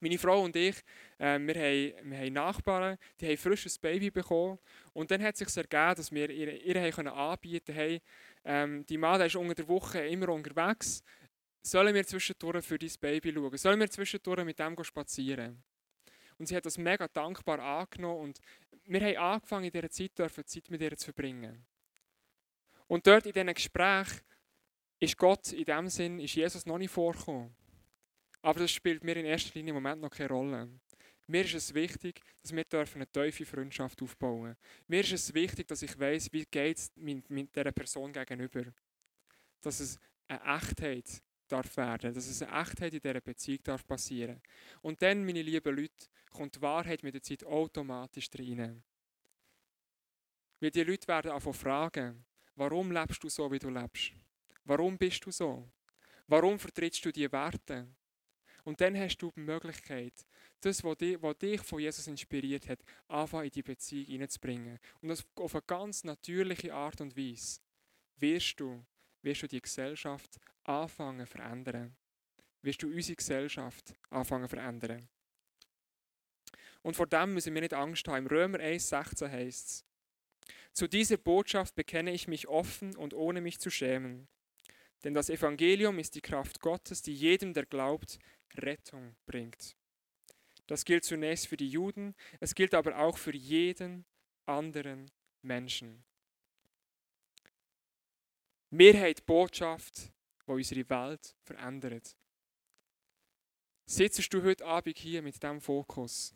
Meine 0.00 0.18
Frau 0.18 0.42
und 0.42 0.56
ich, 0.56 0.76
äh, 1.18 1.38
wir, 1.38 1.54
haben, 1.54 2.10
wir 2.10 2.18
haben 2.18 2.32
Nachbarn, 2.32 2.98
die 3.20 3.28
haben 3.28 3.36
frisches 3.36 3.78
Baby 3.78 4.10
bekommen. 4.10 4.58
Und 4.92 5.10
dann 5.10 5.22
hat 5.22 5.34
es 5.34 5.38
sich 5.40 5.56
ergeben, 5.56 5.94
dass 5.96 6.12
wir 6.12 6.30
ihr, 6.30 6.62
ihr 6.62 6.90
können 6.92 7.08
anbieten 7.08 7.74
können, 7.74 8.00
ähm, 8.44 8.86
die 8.86 8.98
Mann 8.98 9.20
ist 9.20 9.36
unter 9.36 9.54
der 9.54 9.68
Woche 9.68 10.06
immer 10.06 10.28
unterwegs, 10.28 11.02
sollen 11.62 11.94
wir 11.94 12.06
zwischendurch 12.06 12.64
für 12.64 12.78
dein 12.78 12.90
Baby 13.00 13.32
schauen? 13.32 13.56
Sollen 13.56 13.80
wir 13.80 13.90
zwischendurch 13.90 14.44
mit 14.44 14.58
dem 14.58 14.76
spazieren? 14.84 15.62
Und 16.38 16.46
sie 16.46 16.56
hat 16.56 16.66
das 16.66 16.76
mega 16.76 17.08
dankbar 17.08 17.58
angenommen 17.60 18.20
und 18.20 18.40
wir 18.84 19.00
haben 19.00 19.16
angefangen, 19.16 19.64
in 19.64 19.72
dieser 19.72 19.90
Zeit 19.90 20.18
dürfen, 20.18 20.44
Zeit 20.46 20.68
mit 20.70 20.80
ihr 20.82 20.96
zu 20.96 21.06
verbringen. 21.06 21.64
Und 22.86 23.06
dort 23.06 23.24
in 23.26 23.32
diesen 23.32 23.54
Gesprächen 23.54 24.20
ist 25.00 25.16
Gott 25.16 25.52
in 25.52 25.64
dem 25.64 25.88
Sinn, 25.88 26.20
ist 26.20 26.34
Jesus 26.34 26.66
noch 26.66 26.78
nicht 26.78 26.90
vorgekommen. 26.90 27.54
Aber 28.44 28.60
das 28.60 28.72
spielt 28.72 29.02
mir 29.02 29.16
in 29.16 29.24
erster 29.24 29.54
Linie 29.54 29.70
im 29.70 29.76
Moment 29.76 30.02
noch 30.02 30.10
keine 30.10 30.28
Rolle. 30.28 30.68
Mir 31.26 31.46
ist 31.46 31.54
es 31.54 31.72
wichtig, 31.72 32.20
dass 32.42 32.54
wir 32.54 32.62
eine 32.94 33.06
tiefe 33.06 33.46
Freundschaft 33.46 34.02
aufbauen 34.02 34.48
dürfen. 34.48 34.58
Mir 34.86 35.00
ist 35.00 35.12
es 35.12 35.32
wichtig, 35.32 35.66
dass 35.66 35.80
ich 35.80 35.98
weiß, 35.98 36.30
wie 36.30 36.44
geht 36.44 36.76
es 36.76 36.92
mit, 36.94 37.30
mit 37.30 37.56
dieser 37.56 37.72
Person 37.72 38.12
gegenüber. 38.12 38.64
Dass 39.62 39.80
es 39.80 39.98
eine 40.28 40.58
Echtheit 40.58 41.22
darf 41.48 41.74
werden, 41.78 42.12
dass 42.12 42.26
es 42.26 42.42
eine 42.42 42.60
Echtheit 42.60 42.92
in 42.92 43.00
dieser 43.00 43.22
Beziehung 43.22 43.62
darf 43.62 43.86
passieren. 43.86 44.42
Und 44.82 45.00
dann, 45.00 45.24
meine 45.24 45.40
lieben 45.40 45.74
Leute, 45.74 46.06
kommt 46.28 46.56
die 46.56 46.60
Wahrheit 46.60 47.02
mit 47.02 47.14
der 47.14 47.22
Zeit 47.22 47.44
automatisch 47.44 48.28
rein. 48.38 48.82
Weil 50.60 50.70
die 50.70 50.82
Leute 50.82 51.08
werden 51.08 51.30
anfangen 51.30 51.54
fragen, 51.54 52.24
warum 52.56 52.92
lebst 52.92 53.24
du 53.24 53.30
so, 53.30 53.50
wie 53.50 53.58
du 53.58 53.70
lebst? 53.70 54.12
Warum 54.64 54.98
bist 54.98 55.24
du 55.24 55.30
so? 55.30 55.66
Warum 56.26 56.58
vertrittst 56.58 57.02
du 57.06 57.10
diese 57.10 57.32
Werte? 57.32 57.88
Und 58.64 58.80
dann 58.80 58.98
hast 58.98 59.18
du 59.18 59.30
die 59.30 59.40
Möglichkeit, 59.40 60.14
das, 60.62 60.82
was 60.82 60.96
dich, 60.96 61.60
von 61.60 61.78
Jesus 61.78 62.06
inspiriert 62.06 62.68
hat, 62.68 62.80
einfach 63.08 63.42
in 63.42 63.50
die 63.50 63.62
Beziehung 63.62 64.06
hineinzubringen. 64.06 64.78
Und 65.02 65.08
das 65.08 65.24
auf 65.36 65.54
eine 65.54 65.62
ganz 65.66 66.02
natürliche 66.04 66.72
Art 66.74 67.00
und 67.02 67.16
Weise 67.16 67.60
wirst 68.16 68.58
du, 68.58 68.84
wirst 69.22 69.42
du 69.42 69.48
die 69.48 69.60
Gesellschaft 69.60 70.40
anfangen 70.64 71.26
zu 71.26 71.32
verändern. 71.32 71.94
Wirst 72.62 72.82
du 72.82 72.88
unsere 72.88 73.16
Gesellschaft 73.16 73.94
anfangen 74.08 74.48
zu 74.48 74.56
verändern. 74.56 75.08
Und 76.82 76.96
vor 76.96 77.06
dem 77.06 77.34
müssen 77.34 77.54
wir 77.54 77.60
nicht 77.60 77.74
Angst 77.74 78.08
haben. 78.08 78.18
Im 78.18 78.26
Römer 78.26 78.58
1,16 78.58 79.30
heißt 79.30 79.68
es: 79.68 79.84
Zu 80.72 80.88
dieser 80.88 81.18
Botschaft 81.18 81.74
bekenne 81.74 82.12
ich 82.12 82.28
mich 82.28 82.48
offen 82.48 82.96
und 82.96 83.12
ohne 83.12 83.42
mich 83.42 83.58
zu 83.58 83.70
schämen. 83.70 84.28
Denn 85.04 85.14
das 85.14 85.28
Evangelium 85.28 85.98
ist 85.98 86.14
die 86.14 86.22
Kraft 86.22 86.60
Gottes, 86.60 87.02
die 87.02 87.14
jedem, 87.14 87.52
der 87.52 87.66
glaubt, 87.66 88.18
Rettung 88.54 89.14
bringt. 89.26 89.76
Das 90.66 90.84
gilt 90.84 91.04
zunächst 91.04 91.46
für 91.46 91.58
die 91.58 91.68
Juden, 91.68 92.14
es 92.40 92.54
gilt 92.54 92.74
aber 92.74 92.98
auch 92.98 93.18
für 93.18 93.34
jeden 93.34 94.06
anderen 94.46 95.10
Menschen. 95.42 96.02
Wir 98.70 98.94
haben 98.94 99.14
die 99.14 99.22
Botschaft, 99.22 100.10
die 100.46 100.50
unsere 100.50 100.88
Welt 100.88 101.36
verändert. 101.42 102.16
Sitzt 103.86 104.32
du 104.32 104.42
heute 104.42 104.64
Abend 104.64 104.98
hier 104.98 105.20
mit 105.20 105.40
diesem 105.40 105.60
Fokus? 105.60 106.34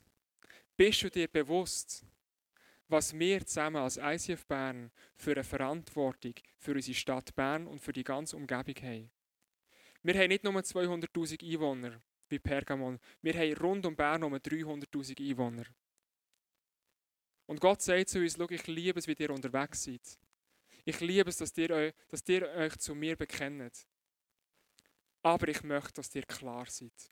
Bist 0.76 1.02
du 1.02 1.10
dir 1.10 1.26
bewusst, 1.26 2.04
was 2.88 3.18
wir 3.18 3.44
zusammen 3.44 3.76
als 3.76 3.98
ICF 3.98 4.46
Bern 4.46 4.90
für 5.14 5.32
eine 5.32 5.44
Verantwortung 5.44 6.34
für 6.58 6.72
unsere 6.72 6.94
Stadt 6.94 7.34
Bern 7.34 7.66
und 7.66 7.80
für 7.80 7.92
die 7.92 8.04
ganze 8.04 8.36
Umgebung 8.36 8.74
haben? 8.82 9.10
Wir 10.02 10.14
haben 10.14 10.28
nicht 10.28 10.44
nur 10.44 10.54
200.000 10.54 11.42
Einwohner, 11.42 12.00
wie 12.28 12.38
Pergamon. 12.38 12.98
Wir 13.20 13.34
haben 13.34 13.52
rund 13.54 13.86
um 13.86 13.96
Bern 13.96 14.22
um 14.22 14.34
300.000 14.34 15.20
Einwohner. 15.30 15.64
Und 17.46 17.60
Gott 17.60 17.82
sagt 17.82 18.10
zu 18.10 18.20
uns, 18.20 18.36
schau, 18.36 18.48
ich 18.50 18.66
liebe 18.66 18.98
es, 18.98 19.06
wie 19.06 19.16
ihr 19.18 19.30
unterwegs 19.30 19.84
seid. 19.84 20.18
Ich 20.84 21.00
liebe 21.00 21.30
es, 21.30 21.38
dass 21.38 21.56
ihr, 21.58 21.92
dass 22.08 22.22
ihr 22.28 22.48
euch 22.48 22.76
zu 22.78 22.94
mir 22.94 23.16
bekennt. 23.16 23.86
Aber 25.22 25.48
ich 25.48 25.62
möchte, 25.62 25.94
dass 25.94 26.14
ihr 26.14 26.22
klar 26.22 26.66
seid. 26.68 27.10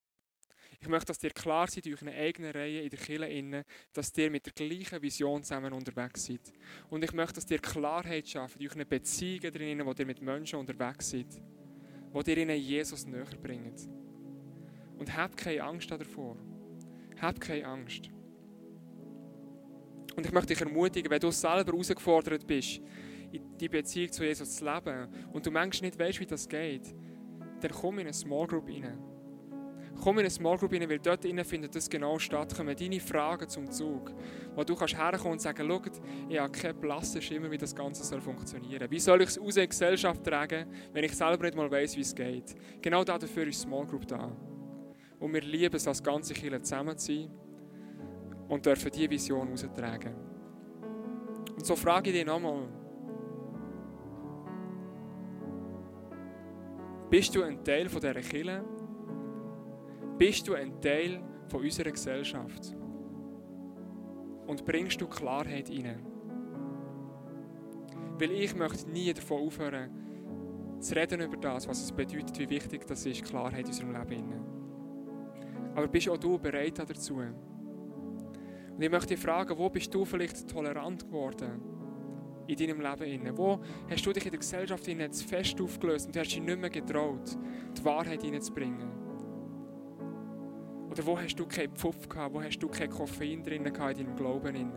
Ich 0.80 0.88
möchte, 0.88 1.06
dass 1.06 1.22
ihr 1.22 1.30
klar 1.30 1.66
seid 1.68 1.86
in 1.86 1.94
euren 1.94 2.08
eigenen 2.08 2.52
Reihen, 2.52 2.84
in 2.84 2.90
der 2.90 2.98
Kirche, 2.98 3.64
dass 3.92 4.16
ihr 4.16 4.30
mit 4.30 4.46
der 4.46 4.52
gleichen 4.52 5.00
Vision 5.00 5.42
zusammen 5.42 5.72
unterwegs 5.72 6.26
seid. 6.26 6.52
Und 6.90 7.02
ich 7.04 7.12
möchte, 7.12 7.34
dass 7.34 7.50
ihr 7.50 7.58
Klarheit 7.58 8.28
schafft 8.28 8.60
in 8.60 8.68
euren 8.68 8.86
Beziehungen 8.86 9.52
drinnen, 9.52 9.86
wo 9.86 9.92
ihr 9.92 10.06
mit 10.06 10.20
Menschen 10.20 10.58
unterwegs 10.58 11.10
seid, 11.10 11.40
wo 12.12 12.20
ihr 12.20 12.36
ihnen 12.36 12.58
Jesus 12.58 13.06
näher 13.06 13.24
bringt. 13.42 13.88
Und 14.98 15.14
hab 15.16 15.36
keine 15.36 15.62
Angst 15.62 15.90
davor. 15.90 16.36
Hab 17.20 17.40
keine 17.40 17.66
Angst. 17.66 18.10
Und 20.16 20.24
ich 20.24 20.32
möchte 20.32 20.54
dich 20.54 20.60
ermutigen, 20.60 21.10
wenn 21.10 21.20
du 21.20 21.30
selber 21.30 21.72
herausgefordert 21.72 22.46
bist, 22.46 22.80
in 23.32 23.58
die 23.58 23.68
Beziehung 23.68 24.12
zu 24.12 24.24
Jesus 24.24 24.56
zu 24.56 24.64
leben 24.64 25.08
und 25.32 25.44
du 25.44 25.50
manchmal 25.50 25.90
nicht 25.90 25.98
weißt, 25.98 26.20
wie 26.20 26.26
das 26.26 26.48
geht, 26.48 26.94
dann 27.60 27.70
komm 27.70 27.98
in 27.98 28.06
eine 28.06 28.14
Small 28.14 28.46
Group 28.46 28.68
rein. 28.68 29.15
Komm 30.02 30.18
in 30.18 30.20
eine 30.20 30.30
Small 30.30 30.56
Group 30.56 30.72
rein, 30.72 30.88
weil 30.88 30.98
dort 30.98 31.24
innen 31.24 31.44
findet 31.44 31.74
das 31.74 31.88
genau 31.88 32.18
statt. 32.18 32.54
Kommen 32.56 32.76
deine 32.76 33.00
Fragen 33.00 33.48
zum 33.48 33.70
Zug, 33.70 34.12
wo 34.54 34.62
du 34.62 34.74
kannst 34.74 34.96
herkommen 34.96 35.32
und 35.32 35.40
sagen, 35.40 35.66
schau, 35.68 35.80
ich 36.28 36.38
habe 36.38 36.52
keinen 36.52 36.80
blassen 36.80 37.20
Schimmer, 37.22 37.50
wie 37.50 37.58
das 37.58 37.74
Ganze 37.74 38.04
soll 38.04 38.20
funktionieren 38.20 38.80
soll. 38.80 38.90
Wie 38.90 39.00
soll 39.00 39.22
ich 39.22 39.28
es 39.28 39.38
aus 39.38 39.54
der 39.54 39.66
Gesellschaft 39.66 40.22
tragen, 40.24 40.66
wenn 40.92 41.04
ich 41.04 41.14
selber 41.16 41.44
nicht 41.44 41.56
mal 41.56 41.70
weiß, 41.70 41.96
wie 41.96 42.02
es 42.02 42.14
geht? 42.14 42.54
Genau 42.80 43.04
dafür 43.04 43.46
ist 43.46 43.60
Small 43.62 43.86
Group 43.86 44.06
da. 44.06 44.30
Und 45.18 45.32
wir 45.32 45.40
lieben 45.40 45.76
es, 45.76 45.88
als 45.88 46.02
ganze 46.02 46.34
Kirche 46.34 46.60
zusammen 46.60 46.96
zu 46.98 47.12
sein 47.12 47.30
und 48.48 48.64
dürfen 48.64 48.90
diese 48.92 49.10
Vision 49.10 49.52
austragen. 49.52 50.14
Und 51.54 51.64
so 51.64 51.74
frage 51.74 52.10
ich 52.10 52.16
dich 52.16 52.26
nochmal, 52.26 52.68
bist 57.10 57.34
du 57.34 57.42
ein 57.42 57.64
Teil 57.64 57.88
von 57.88 58.00
dieser 58.00 58.14
Kirche? 58.20 58.64
Bist 60.18 60.48
du 60.48 60.54
ein 60.54 60.80
Teil 60.80 61.22
von 61.48 61.60
unserer 61.60 61.90
Gesellschaft? 61.90 62.74
Und 64.46 64.64
bringst 64.64 64.98
du 64.98 65.06
Klarheit 65.06 65.68
rein? 65.68 66.00
Weil 68.18 68.30
ich 68.30 68.56
möchte 68.56 68.88
nie 68.90 69.12
davon 69.12 69.42
aufhören, 69.42 69.90
zu 70.80 70.94
reden 70.94 71.20
über 71.20 71.36
das, 71.36 71.68
was 71.68 71.82
es 71.82 71.92
bedeutet, 71.92 72.38
wie 72.38 72.48
wichtig 72.48 72.86
das 72.86 73.04
ist, 73.04 73.24
Klarheit 73.24 73.60
in 73.60 73.66
unserem 73.66 73.92
Leben. 73.92 74.32
Aber 75.74 75.86
bist 75.86 76.08
auch 76.08 76.16
du 76.16 76.38
bereit 76.38 76.78
dazu? 76.78 77.16
Und 77.16 78.80
ich 78.80 78.90
möchte 78.90 79.08
dich 79.08 79.20
fragen, 79.20 79.58
wo 79.58 79.68
bist 79.68 79.92
du 79.92 80.06
vielleicht 80.06 80.48
tolerant 80.48 81.04
geworden 81.04 81.60
in 82.46 82.56
deinem 82.56 82.80
Leben? 82.80 83.36
Wo 83.36 83.60
hast 83.90 84.06
du 84.06 84.12
dich 84.14 84.24
in 84.24 84.30
der 84.30 84.38
Gesellschaft 84.38 84.84
zu 84.84 85.28
fest 85.28 85.60
aufgelöst 85.60 86.06
und 86.06 86.16
hast 86.16 86.30
dich 86.30 86.40
nicht 86.40 86.58
mehr 86.58 86.70
getraut, 86.70 87.36
die 87.76 87.84
Wahrheit 87.84 88.22
hineinzubringen? 88.22 88.95
Oder 90.96 91.06
wo 91.08 91.18
hast 91.18 91.38
du 91.38 91.44
keinen 91.44 91.76
Pfupf 91.76 92.08
gehabt, 92.08 92.34
wo 92.34 92.42
hast 92.42 92.58
du 92.58 92.68
kein 92.68 92.88
Koffein 92.88 93.42
drin 93.42 93.64
gehabt 93.64 93.98
in 93.98 94.06
deinem 94.06 94.16
Glauben? 94.16 94.54
Drin, 94.54 94.72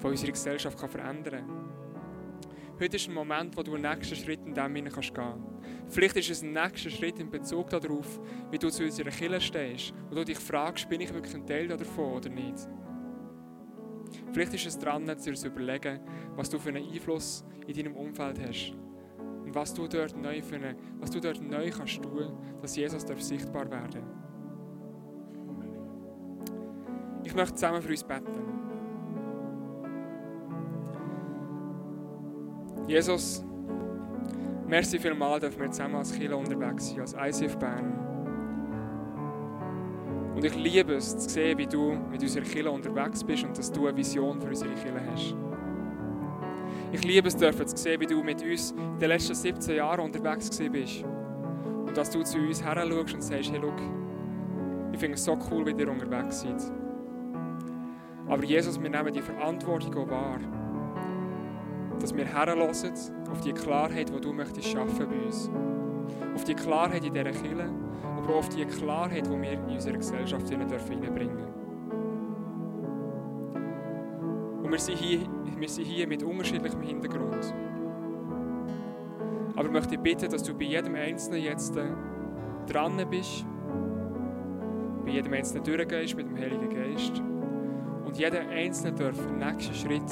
wo 0.00 0.08
unsere 0.08 0.32
Gesellschaft 0.32 0.78
kann 0.80 0.88
verändern? 0.88 1.44
Heute 2.80 2.96
ist 2.96 3.06
ein 3.06 3.12
Moment, 3.12 3.54
wo 3.54 3.62
du 3.62 3.74
einen 3.74 3.82
nächsten 3.82 4.16
Schritt 4.16 4.40
in 4.46 4.54
dem 4.54 4.74
hinein 4.74 4.90
gehen 4.90 5.12
kannst. 5.12 5.12
Vielleicht 5.88 6.16
ist 6.16 6.30
es 6.30 6.42
ein 6.42 6.54
nächster 6.54 6.88
Schritt 6.88 7.18
in 7.18 7.28
Bezug 7.28 7.68
darauf, 7.68 8.18
wie 8.50 8.58
du 8.58 8.70
zu 8.70 8.84
unserer 8.84 9.10
Kirche 9.10 9.42
stehst 9.42 9.92
und 10.08 10.16
du 10.16 10.24
dich 10.24 10.38
fragst, 10.38 10.88
bin 10.88 11.02
ich 11.02 11.12
wirklich 11.12 11.34
ein 11.34 11.46
Teil 11.46 11.68
davon 11.68 12.14
oder 12.14 12.30
nicht. 12.30 12.66
Vielleicht 14.32 14.54
ist 14.54 14.64
es 14.64 14.78
dran, 14.78 15.04
dir 15.04 15.18
zu 15.18 15.48
überlegen, 15.48 16.00
was 16.34 16.48
du 16.48 16.58
für 16.58 16.70
einen 16.70 16.90
Einfluss 16.90 17.44
in 17.66 17.74
deinem 17.74 17.94
Umfeld 17.94 18.40
hast 18.40 18.72
und 19.18 19.54
was 19.54 19.74
du 19.74 19.86
dort 19.86 20.16
neu, 20.16 20.40
für 20.40 20.56
eine, 20.56 20.74
was 20.98 21.10
du 21.10 21.20
dort 21.20 21.42
neu 21.42 21.68
kannst 21.68 22.02
tun, 22.02 22.32
dass 22.62 22.74
Jesus 22.74 23.02
sichtbar 23.02 23.70
werden 23.70 24.31
Ich 27.32 27.36
möchte 27.36 27.54
zusammen 27.54 27.80
für 27.80 27.88
uns 27.88 28.04
beten. 28.04 28.26
Jesus, 32.86 33.42
merci 34.66 34.98
vielmals, 34.98 35.40
dass 35.40 35.58
wir 35.58 35.70
zusammen 35.70 35.94
als 35.94 36.12
Kirche 36.12 36.36
unterwegs 36.36 36.90
sind, 36.90 37.00
als 37.00 37.14
ICF 37.14 37.56
Bern. 37.56 37.94
Und 40.34 40.44
ich 40.44 40.54
liebe 40.56 40.92
es 40.92 41.16
zu 41.16 41.30
sehen, 41.30 41.56
wie 41.56 41.66
du 41.66 41.94
mit 42.10 42.20
unserer 42.20 42.44
Kirche 42.44 42.70
unterwegs 42.70 43.24
bist 43.24 43.44
und 43.44 43.56
dass 43.56 43.72
du 43.72 43.86
eine 43.86 43.96
Vision 43.96 44.38
für 44.38 44.48
unsere 44.48 44.74
Kirche 44.74 45.00
hast. 45.10 45.34
Ich 46.92 47.02
liebe 47.02 47.28
es 47.28 47.36
dürfen 47.38 47.66
zu 47.66 47.78
sehen, 47.78 47.98
wie 47.98 48.06
du 48.06 48.22
mit 48.22 48.42
uns 48.42 48.72
in 48.72 48.98
den 48.98 49.08
letzten 49.08 49.34
17 49.34 49.76
Jahren 49.76 50.00
unterwegs 50.00 50.50
bist. 50.50 51.02
Und 51.02 51.96
dass 51.96 52.10
du 52.10 52.22
zu 52.24 52.36
uns 52.36 52.62
her 52.62 52.84
und 52.84 53.22
sagst, 53.22 53.50
hey, 53.50 53.58
look, 53.58 53.80
ich 54.92 55.00
finde 55.00 55.14
es 55.14 55.24
so 55.24 55.38
cool, 55.50 55.64
wie 55.64 55.70
ihr 55.70 55.90
unterwegs 55.90 56.42
seid. 56.42 56.81
Aber 58.28 58.44
Jesus, 58.44 58.80
wir 58.80 58.90
nehmen 58.90 59.12
die 59.12 59.22
Verantwortung 59.22 59.94
auch 59.96 60.10
wahr 60.10 60.40
dass 62.02 62.14
wir 62.16 62.24
herlassen 62.24 62.92
auf 63.30 63.40
die 63.42 63.52
Klarheit, 63.52 64.08
die 64.08 64.20
du 64.20 64.32
möchtest 64.32 64.68
schaffen 64.68 65.08
bei 65.08 65.24
uns. 65.24 65.48
Auf 66.34 66.42
die 66.42 66.54
Klarheit 66.54 67.04
in 67.04 67.14
dieser 67.14 67.30
Kirche 67.30 67.70
aber 68.16 68.34
auch 68.34 68.38
auf 68.38 68.48
die 68.48 68.64
Klarheit, 68.64 69.26
die 69.26 69.40
wir 69.40 69.52
in 69.52 69.64
unserer 69.64 69.96
Gesellschaft 69.96 70.48
hineinbringen 70.48 71.08
dürfen. 71.08 71.54
Und 74.62 74.70
wir 74.70 74.78
sind, 74.78 74.98
hier, 74.98 75.20
wir 75.58 75.68
sind 75.68 75.84
hier 75.84 76.06
mit 76.06 76.22
unterschiedlichem 76.22 76.80
Hintergrund. 76.82 77.54
Aber 79.54 79.66
ich 79.66 79.72
möchte 79.72 79.98
bitten, 79.98 80.30
dass 80.30 80.42
du 80.42 80.54
bei 80.54 80.64
jedem 80.64 80.94
Einzelnen 80.94 81.42
jetzt 81.42 81.76
äh, 81.76 81.84
dran 82.66 83.00
bist, 83.10 83.44
bei 85.04 85.10
jedem 85.12 85.32
Einzelnen 85.32 85.64
durchgehst 85.64 86.16
mit 86.16 86.26
dem 86.26 86.36
Heiligen 86.36 86.70
Geist 86.70 87.22
und 88.12 88.18
jeder 88.18 88.46
Einzelne 88.46 88.92
darf 88.92 89.16
den 89.16 89.38
nächsten 89.38 89.74
Schritt 89.74 90.02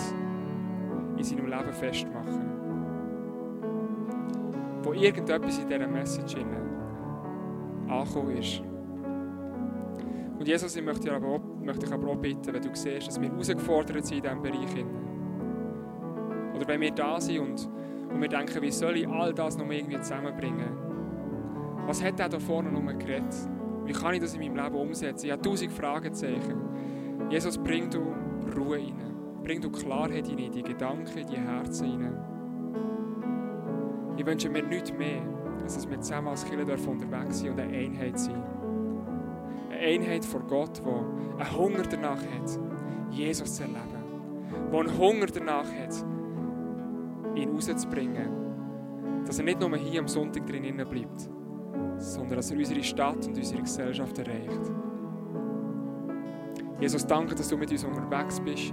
in 1.19 1.23
seinem 1.23 1.49
Leben 1.49 1.71
festmachen. 1.71 2.51
Wo 4.83 4.95
irgendetwas 4.95 5.59
in 5.59 5.69
dieser 5.69 5.87
Message 5.87 6.37
angekommen 7.89 8.37
ist. 8.39 8.63
Und 10.39 10.49
Jesus, 10.49 10.75
ich 10.77 10.83
möchte, 10.83 11.13
aber 11.13 11.29
auch, 11.29 11.41
möchte 11.63 11.85
dich 11.85 11.93
aber 11.93 12.09
auch 12.09 12.17
bitten, 12.17 12.55
wenn 12.55 12.63
du 12.63 12.71
siehst, 12.73 13.07
dass 13.07 13.21
wir 13.21 13.29
herausgefordert 13.29 14.07
sind 14.07 14.17
in 14.17 14.23
diesem 14.23 14.43
Bereich. 14.43 14.87
Oder 16.57 16.69
wenn 16.69 16.81
wir 16.81 16.93
da 16.93 17.21
sind 17.21 17.41
und, 17.41 17.69
und 18.15 18.19
wir 18.19 18.29
denken, 18.31 18.63
wie 18.63 18.71
soll 18.71 18.97
ich 18.97 19.07
all 19.07 19.35
das 19.35 19.59
noch 19.59 19.71
irgendwie 19.71 20.01
zusammenbringen? 20.01 20.71
Was 21.87 22.03
hat 22.03 22.19
er 22.19 22.31
da 22.31 22.39
vorne 22.39 22.73
noch 22.73 22.99
geredet? 22.99 23.37
Wie 23.85 23.93
kann 23.93 24.15
ich 24.15 24.21
das 24.21 24.33
in 24.33 24.41
meinem 24.41 24.57
Leben 24.57 24.77
umsetzen? 24.77 25.27
Ich 25.27 25.33
habe 25.33 25.43
tausend 25.43 25.71
Fragezeichen. 25.71 26.70
Jesus, 27.31 27.57
bring 27.57 27.89
du 27.89 28.13
Ruhe 28.57 28.79
rein. 28.79 28.97
Bring 29.45 29.61
du 29.61 29.71
Klarheit 29.71 30.29
rein 30.29 30.39
in 30.39 30.51
die 30.51 30.63
Gedanken, 30.63 31.17
in 31.17 31.29
die 31.29 31.37
Herzen 31.37 32.03
rein. 32.03 32.15
Ich 34.17 34.27
wünsche 34.27 34.51
mir 34.51 34.65
nichts 34.65 34.93
mehr, 34.93 35.23
als 35.63 35.77
dass 35.77 35.89
wir 35.89 36.01
zusammen 36.01 36.29
als 36.29 36.45
Kinder 36.45 36.75
unterwegs 36.75 37.39
sind 37.39 37.53
und 37.53 37.61
eine 37.61 37.73
Einheit 37.77 38.19
sind. 38.19 38.43
Eine 39.71 39.79
Einheit 39.79 40.25
vor 40.25 40.41
Gott, 40.41 40.83
die 40.85 41.41
einen 41.41 41.57
Hunger 41.57 41.83
danach 41.89 42.19
hat, 42.19 42.59
Jesus 43.13 43.55
zu 43.55 43.63
erleben. 43.63 43.79
Die 44.73 44.77
einen 44.77 44.99
Hunger 44.99 45.27
danach 45.27 45.73
hat, 45.73 46.05
ihn 47.37 47.51
rauszubringen. 47.51 49.25
Dass 49.25 49.39
er 49.39 49.45
nicht 49.45 49.61
nur 49.61 49.77
hier 49.77 50.01
am 50.01 50.09
Sonntag 50.09 50.47
drin 50.47 50.77
bleibt, 50.77 51.31
sondern 51.97 52.37
dass 52.37 52.51
er 52.51 52.59
unsere 52.59 52.83
Stadt 52.83 53.25
und 53.29 53.37
unsere 53.37 53.63
Gesellschaft 53.63 54.19
erreicht. 54.19 54.73
Jesus, 56.81 57.07
danke, 57.07 57.35
dass 57.35 57.49
du 57.49 57.57
mit 57.57 57.71
uns 57.71 57.85
unterwegs 57.85 58.41
bist 58.41 58.73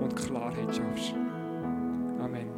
und 0.00 0.16
Klarheit 0.16 0.74
schaffst. 0.74 1.14
Amen. 2.20 2.53